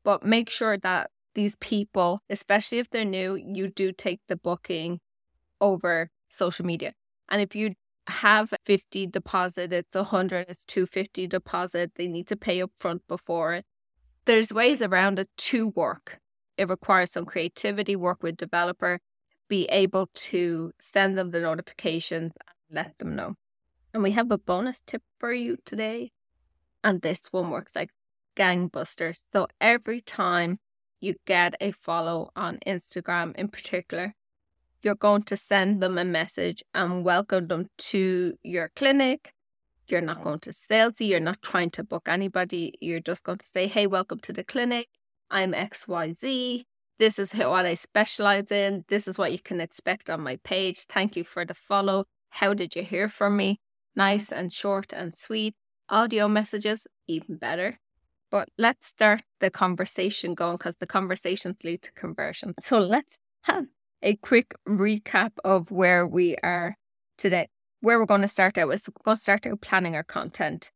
But 0.04 0.24
make 0.24 0.50
sure 0.50 0.78
that 0.78 1.10
these 1.34 1.56
people, 1.56 2.22
especially 2.30 2.80
if 2.80 2.90
they're 2.90 3.06
new, 3.06 3.36
you 3.36 3.70
do 3.70 3.92
take 3.92 4.20
the 4.28 4.36
booking 4.36 5.00
over 5.62 6.10
social 6.30 6.66
media. 6.66 6.94
And 7.30 7.42
if 7.42 7.56
you 7.56 7.76
have 8.08 8.54
50 8.66 9.08
deposit, 9.08 9.72
it's 9.72 9.96
100, 9.96 10.48
it's 10.50 10.66
250 10.66 11.28
deposit. 11.28 11.94
They 11.96 12.08
need 12.08 12.28
to 12.28 12.36
pay 12.36 12.62
up 12.62 12.72
front 12.80 13.08
before 13.08 13.54
it. 13.54 13.66
There's 14.26 14.54
ways 14.54 14.82
around 14.82 15.20
it 15.20 15.30
to 15.38 15.70
work. 15.70 16.20
It 16.58 16.70
requires 16.70 17.12
some 17.12 17.26
creativity, 17.26 17.96
work 17.96 18.24
with 18.24 18.38
developer, 18.38 19.00
be 19.50 19.66
able 19.66 20.10
to 20.14 20.72
send 20.80 21.18
them 21.18 21.32
the 21.32 21.42
notifications 21.42 22.34
and 22.48 22.76
let 22.76 22.98
them 22.98 23.16
know. 23.16 23.36
And 23.94 24.04
we 24.04 24.12
have 24.12 24.32
a 24.32 24.38
bonus 24.38 24.82
tip 24.86 25.04
for 25.20 25.34
you 25.34 25.58
today. 25.66 26.12
And 26.84 27.02
this 27.02 27.28
one 27.32 27.50
works 27.50 27.76
like 27.76 27.92
gangbusters. 28.36 29.22
So 29.32 29.48
every 29.62 30.02
time 30.02 30.60
you 31.00 31.16
get 31.26 31.56
a 31.60 31.72
follow 31.72 32.32
on 32.36 32.60
Instagram 32.66 33.36
in 33.36 33.50
particular, 33.50 34.16
you're 34.84 34.96
going 34.96 35.24
to 35.24 35.38
send 35.38 35.82
them 35.82 35.98
a 35.98 36.04
message 36.04 36.62
and 36.74 37.06
welcome 37.06 37.48
them 37.48 37.68
to 37.78 38.34
your 38.44 38.70
clinic. 38.76 39.34
You're 39.88 40.02
not 40.02 40.24
going 40.24 40.40
to 40.40 40.50
salesy, 40.50 41.08
you're 41.08 41.22
not 41.22 41.42
trying 41.42 41.72
to 41.72 41.84
book 41.84 42.08
anybody. 42.08 42.74
You're 42.82 43.00
just 43.00 43.24
going 43.24 43.38
to 43.38 43.46
say, 43.46 43.68
hey, 43.68 43.88
welcome 43.88 44.20
to 44.20 44.34
the 44.34 44.44
clinic. 44.44 44.88
I'm 45.32 45.54
XYZ. 45.54 46.64
This 47.00 47.18
is 47.18 47.34
what 47.34 47.66
I 47.66 47.76
specialize 47.76 48.52
in. 48.52 48.84
This 48.90 49.08
is 49.08 49.18
what 49.18 49.32
you 49.32 49.40
can 49.40 49.62
expect 49.62 50.10
on 50.10 50.22
my 50.22 50.36
page. 50.44 50.82
Thank 50.82 51.16
you 51.16 51.24
for 51.24 51.46
the 51.46 51.54
follow. 51.54 52.06
How 52.30 52.54
did 52.54 52.76
you 52.76 52.84
hear 52.84 53.08
from 53.08 53.38
me? 53.38 53.60
Nice 53.96 54.32
and 54.32 54.52
short 54.52 54.92
and 54.92 55.16
sweet. 55.16 55.56
Audio 55.90 56.28
messages, 56.28 56.88
even 57.08 57.38
better. 57.38 57.80
But 58.30 58.50
let's 58.58 58.88
start 58.88 59.24
the 59.40 59.50
conversation 59.50 60.34
going 60.34 60.58
because 60.58 60.76
the 60.80 60.88
conversations 60.88 61.58
lead 61.64 61.84
to 61.84 61.92
conversion. 61.94 62.54
So 62.62 62.80
let's 62.80 63.20
have 63.44 63.66
a 64.04 64.18
quick 64.18 64.54
recap 64.68 65.32
of 65.46 65.72
where 65.72 66.06
we 66.06 66.36
are 66.44 66.76
today. 67.18 67.48
Where 67.80 67.98
we're 67.98 68.06
going 68.06 68.22
to 68.22 68.28
start 68.28 68.58
out 68.58 68.70
is 68.72 68.88
we're 68.88 69.04
going 69.04 69.18
to 69.18 69.22
start 69.22 69.48
out 69.48 69.62
planning 69.62 69.96
our 69.96 70.04
content. 70.04 70.72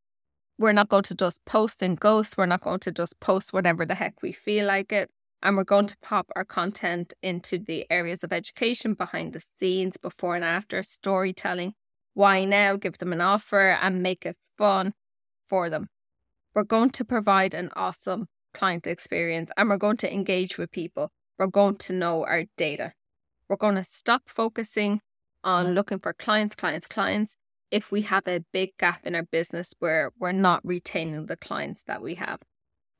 We're 0.57 0.73
not 0.73 0.89
going 0.89 1.03
to 1.03 1.15
just 1.15 1.43
post 1.45 1.81
and 1.81 1.99
ghost. 1.99 2.37
We're 2.37 2.45
not 2.45 2.61
going 2.61 2.79
to 2.79 2.91
just 2.91 3.19
post 3.19 3.53
whatever 3.53 3.85
the 3.85 3.95
heck 3.95 4.21
we 4.23 4.31
feel 4.31 4.65
like 4.65 4.91
it. 4.91 5.11
And 5.43 5.55
we're 5.55 5.65
going 5.65 5.87
to 5.87 5.97
pop 6.01 6.27
our 6.35 6.45
content 6.45 7.13
into 7.21 7.59
the 7.59 7.85
areas 7.91 8.23
of 8.23 8.33
education, 8.33 8.95
behind 8.95 9.33
the 9.33 9.43
scenes, 9.59 9.97
before 9.97 10.35
and 10.35 10.43
after, 10.43 10.81
storytelling. 10.81 11.73
Why 12.13 12.45
now? 12.45 12.75
Give 12.75 12.97
them 12.97 13.13
an 13.13 13.21
offer 13.21 13.69
and 13.69 14.01
make 14.01 14.25
it 14.25 14.37
fun 14.57 14.93
for 15.47 15.69
them. 15.69 15.89
We're 16.55 16.63
going 16.63 16.89
to 16.91 17.05
provide 17.05 17.53
an 17.53 17.69
awesome 17.75 18.27
client 18.53 18.87
experience 18.87 19.51
and 19.57 19.69
we're 19.69 19.77
going 19.77 19.97
to 19.97 20.11
engage 20.11 20.57
with 20.57 20.71
people. 20.71 21.11
We're 21.37 21.47
going 21.47 21.75
to 21.75 21.93
know 21.93 22.25
our 22.25 22.45
data. 22.57 22.93
We're 23.49 23.57
going 23.57 23.75
to 23.75 23.83
stop 23.83 24.23
focusing 24.27 25.01
on 25.43 25.65
mm-hmm. 25.65 25.73
looking 25.75 25.99
for 25.99 26.13
clients, 26.13 26.55
clients, 26.55 26.87
clients 26.87 27.37
if 27.71 27.91
we 27.91 28.01
have 28.03 28.27
a 28.27 28.43
big 28.53 28.71
gap 28.77 29.05
in 29.05 29.15
our 29.15 29.23
business 29.23 29.73
where 29.79 30.11
we're 30.19 30.31
not 30.31 30.61
retaining 30.63 31.25
the 31.25 31.37
clients 31.37 31.83
that 31.83 32.01
we 32.01 32.15
have. 32.15 32.39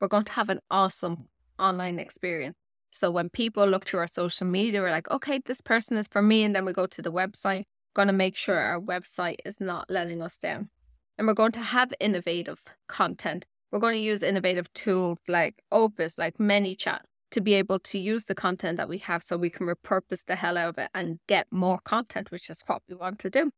We're 0.00 0.08
going 0.08 0.24
to 0.24 0.32
have 0.32 0.48
an 0.48 0.60
awesome 0.70 1.28
online 1.58 1.98
experience. 1.98 2.56
So 2.90 3.10
when 3.10 3.28
people 3.28 3.66
look 3.66 3.84
through 3.84 4.00
our 4.00 4.06
social 4.06 4.46
media, 4.46 4.80
we're 4.80 4.90
like, 4.90 5.10
okay, 5.10 5.40
this 5.44 5.60
person 5.60 5.96
is 5.96 6.08
for 6.08 6.22
me. 6.22 6.42
And 6.42 6.54
then 6.54 6.64
we 6.64 6.72
go 6.72 6.86
to 6.86 7.02
the 7.02 7.12
website, 7.12 7.64
we're 7.94 8.04
going 8.04 8.08
to 8.08 8.14
make 8.14 8.36
sure 8.36 8.58
our 8.58 8.80
website 8.80 9.36
is 9.44 9.60
not 9.60 9.90
letting 9.90 10.22
us 10.22 10.38
down. 10.38 10.70
And 11.16 11.26
we're 11.26 11.34
going 11.34 11.52
to 11.52 11.60
have 11.60 11.92
innovative 12.00 12.62
content. 12.86 13.44
We're 13.70 13.80
going 13.80 13.94
to 13.94 14.00
use 14.00 14.22
innovative 14.22 14.72
tools 14.72 15.18
like 15.28 15.62
Opus, 15.70 16.16
like 16.16 16.38
ManyChat, 16.38 17.00
to 17.30 17.40
be 17.40 17.54
able 17.54 17.78
to 17.78 17.98
use 17.98 18.24
the 18.24 18.34
content 18.34 18.76
that 18.78 18.88
we 18.88 18.98
have 18.98 19.22
so 19.22 19.36
we 19.36 19.50
can 19.50 19.66
repurpose 19.66 20.24
the 20.24 20.36
hell 20.36 20.56
out 20.56 20.70
of 20.70 20.78
it 20.78 20.90
and 20.94 21.18
get 21.26 21.46
more 21.50 21.78
content, 21.84 22.30
which 22.30 22.48
is 22.48 22.62
what 22.66 22.82
we 22.88 22.94
want 22.94 23.18
to 23.20 23.30
do. 23.30 23.50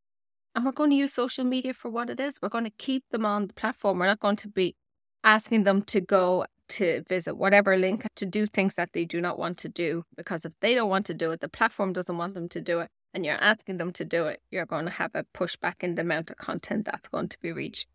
And 0.55 0.65
we're 0.65 0.73
going 0.73 0.91
to 0.91 0.97
use 0.97 1.13
social 1.13 1.45
media 1.45 1.73
for 1.73 1.91
what 1.91 2.11
it 2.11 2.19
is. 2.19 2.39
We're 2.43 2.49
going 2.49 2.65
to 2.65 2.71
keep 2.71 3.05
them 3.11 3.25
on 3.25 3.47
the 3.47 3.55
platform. 3.55 3.99
We're 3.99 4.07
not 4.07 4.21
going 4.21 4.37
to 4.37 4.49
be 4.49 4.75
asking 5.23 5.65
them 5.65 5.83
to 5.83 6.01
go 6.01 6.47
to 6.71 7.03
visit 7.09 7.37
whatever 7.37 7.77
link 7.77 8.07
to 8.17 8.27
do 8.27 8.47
things 8.47 8.75
that 8.75 8.93
they 8.93 9.05
do 9.05 9.21
not 9.21 9.39
want 9.39 9.59
to 9.59 9.69
do. 9.69 10.05
Because 10.17 10.45
if 10.45 10.53
they 10.61 10.75
don't 10.75 10.89
want 10.89 11.07
to 11.07 11.15
do 11.15 11.31
it, 11.33 11.41
the 11.41 11.49
platform 11.49 11.93
doesn't 11.93 12.17
want 12.17 12.35
them 12.35 12.49
to 12.49 12.61
do 12.61 12.81
it, 12.81 12.89
and 13.13 13.25
you're 13.25 13.35
asking 13.43 13.79
them 13.79 13.93
to 13.93 14.05
do 14.05 14.27
it, 14.27 14.41
you're 14.51 14.67
going 14.67 14.85
to 14.85 14.91
have 14.91 15.11
a 15.15 15.25
pushback 15.35 15.83
in 15.83 15.95
the 15.95 16.03
amount 16.03 16.31
of 16.31 16.37
content 16.37 16.87
that's 16.87 17.09
going 17.09 17.29
to 17.29 17.39
be 17.41 17.53
reached. 17.53 17.87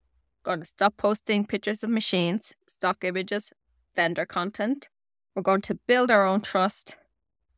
Going 0.44 0.60
to 0.60 0.66
stop 0.66 0.98
posting 0.98 1.46
pictures 1.46 1.84
of 1.84 1.90
machines, 1.90 2.54
stock 2.68 3.04
images, 3.04 3.52
vendor 3.96 4.26
content. 4.26 4.90
We're 5.36 5.42
going 5.42 5.62
to 5.64 5.76
build 5.76 6.12
our 6.12 6.26
own 6.26 6.42
trust, 6.42 6.96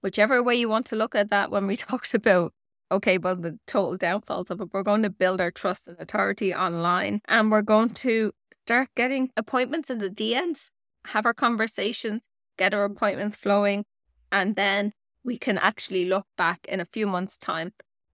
whichever 0.02 0.42
way 0.42 0.56
you 0.56 0.68
want 0.68 0.88
to 0.88 0.96
look 0.96 1.14
at 1.14 1.30
that 1.30 1.52
when 1.52 1.68
we 1.68 1.78
talked 1.78 2.14
about, 2.16 2.54
okay, 2.92 3.20
well, 3.20 3.36
the 3.36 3.60
total 3.68 3.98
downfalls 3.98 4.50
of 4.50 4.62
it. 4.62 4.70
We're 4.74 4.84
going 4.84 5.04
to 5.04 5.12
build 5.12 5.40
our 5.40 5.52
trust 5.52 5.88
and 5.88 5.98
authority 6.00 6.54
online 6.54 7.22
and 7.28 7.52
we're 7.52 7.62
going 7.62 7.90
to 7.90 8.34
start 8.52 8.90
getting 8.96 9.30
appointments 9.38 9.90
in 9.92 10.00
the 10.00 10.10
DMs, 10.10 10.70
have 11.06 11.26
our 11.26 11.34
conversations, 11.34 12.28
get 12.58 12.74
our 12.74 12.84
appointments 12.84 13.38
flowing, 13.38 13.86
and 14.32 14.56
then 14.56 14.92
we 15.24 15.38
can 15.38 15.58
actually 15.60 16.06
look 16.06 16.26
back 16.36 16.66
in 16.68 16.80
a 16.80 16.86
few 16.86 17.06
months' 17.06 17.38
time. 17.38 17.74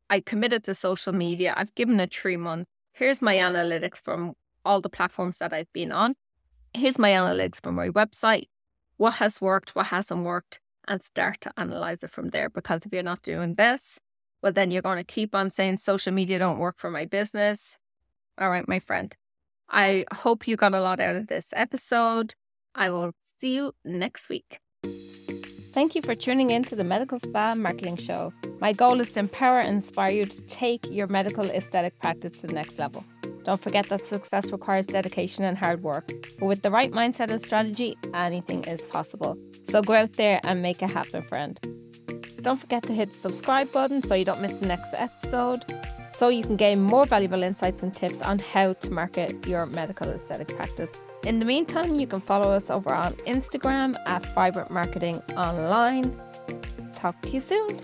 I 0.10 0.20
committed 0.20 0.64
to 0.66 0.76
social 0.76 1.14
media. 1.14 1.54
I've 1.56 1.74
given 1.76 2.00
it 2.00 2.14
three 2.14 2.38
months. 2.38 2.70
Here's 2.92 3.22
my 3.22 3.38
analytics 3.38 4.02
from 4.02 4.34
all 4.66 4.82
the 4.82 4.90
platforms 4.90 5.40
that 5.40 5.54
I've 5.54 5.72
been 5.74 5.92
on. 5.92 6.16
Here's 6.74 7.00
my 7.00 7.12
analytics 7.12 7.62
from 7.62 7.76
my 7.76 7.90
website 7.90 8.48
what 8.98 9.16
has 9.16 9.42
worked, 9.42 9.76
what 9.76 9.88
hasn't 9.88 10.24
worked, 10.24 10.60
and 10.88 11.02
start 11.02 11.42
to 11.42 11.54
analyze 11.58 12.04
it 12.04 12.12
from 12.12 12.30
there. 12.30 12.50
Because 12.50 12.86
if 12.86 12.94
you're 12.94 13.04
not 13.04 13.22
doing 13.22 13.56
this, 13.56 14.00
well, 14.42 14.52
then 14.52 14.72
you're 14.72 14.82
going 14.82 14.98
to 14.98 15.04
keep 15.04 15.34
on 15.34 15.52
saying 15.52 15.78
social 15.78 16.14
media 16.14 16.40
don't 16.40 16.60
work 16.60 16.78
for 16.78 16.92
my 16.92 17.06
business. 17.06 17.78
All 18.38 18.50
right, 18.50 18.68
my 18.68 18.80
friend. 18.80 19.16
I 19.70 20.06
hope 20.14 20.48
you 20.48 20.56
got 20.56 20.74
a 20.74 20.82
lot 20.82 21.00
out 21.00 21.16
of 21.16 21.28
this 21.28 21.48
episode. 21.56 22.36
I 22.76 22.90
will 22.90 23.14
see 23.40 23.56
you 23.56 23.74
next 23.86 24.30
week. 24.30 24.60
Thank 25.72 25.96
you 25.96 26.02
for 26.04 26.14
tuning 26.14 26.52
in 26.52 26.64
to 26.66 26.76
the 26.76 26.84
Medical 26.84 27.18
Spa 27.18 27.56
Marketing 27.56 27.96
Show. 27.96 28.32
My 28.60 28.74
goal 28.74 29.00
is 29.00 29.12
to 29.14 29.22
empower 29.22 29.60
and 29.60 29.76
inspire 29.76 30.12
you 30.12 30.26
to 30.26 30.42
take 30.44 30.86
your 30.92 31.08
medical 31.08 31.46
aesthetic 31.46 31.98
practice 32.00 32.42
to 32.42 32.48
the 32.48 32.54
next 32.54 32.78
level. 32.78 33.04
Don't 33.44 33.60
forget 33.60 33.90
that 33.90 34.06
success 34.06 34.52
requires 34.52 34.88
dedication 34.88 35.44
and 35.44 35.58
hard 35.58 35.84
work, 35.84 36.12
but 36.40 36.46
with 36.46 36.62
the 36.62 36.72
right 36.72 36.92
mindset 36.92 37.30
and 37.30 37.42
strategy, 37.42 37.98
anything 38.14 38.64
is 38.64 38.86
possible. 38.86 39.38
So 39.64 39.82
go 39.82 39.94
out 39.94 40.14
there 40.14 40.40
and 40.44 40.62
make 40.62 40.82
it 40.82 40.92
happen, 40.92 41.24
friend. 41.24 41.60
Don't 42.42 42.60
forget 42.60 42.84
to 42.84 42.94
hit 42.94 43.10
the 43.10 43.16
subscribe 43.16 43.72
button 43.72 44.02
so 44.02 44.16
you 44.16 44.26
don't 44.26 44.42
miss 44.42 44.60
the 44.60 44.68
next 44.68 44.94
episode, 44.94 45.66
so 46.10 46.30
you 46.30 46.44
can 46.44 46.58
gain 46.58 46.82
more 46.82 47.06
valuable 47.06 47.44
insights 47.44 47.84
and 47.84 47.94
tips 47.94 48.22
on 48.22 48.40
how 48.40 48.74
to 48.74 48.92
market 48.92 49.48
your 49.48 49.66
medical 49.66 50.10
aesthetic 50.10 50.50
practice. 50.50 50.92
In 51.26 51.40
the 51.40 51.46
meantime, 51.46 51.96
you 51.96 52.06
can 52.06 52.20
follow 52.20 52.52
us 52.52 52.70
over 52.70 52.94
on 52.94 53.14
Instagram 53.26 53.96
at 54.06 54.26
Vibrant 54.36 54.72
Marketing 54.72 55.22
Online. 55.38 56.20
Talk 56.94 57.22
to 57.22 57.30
you 57.30 57.40
soon. 57.40 57.80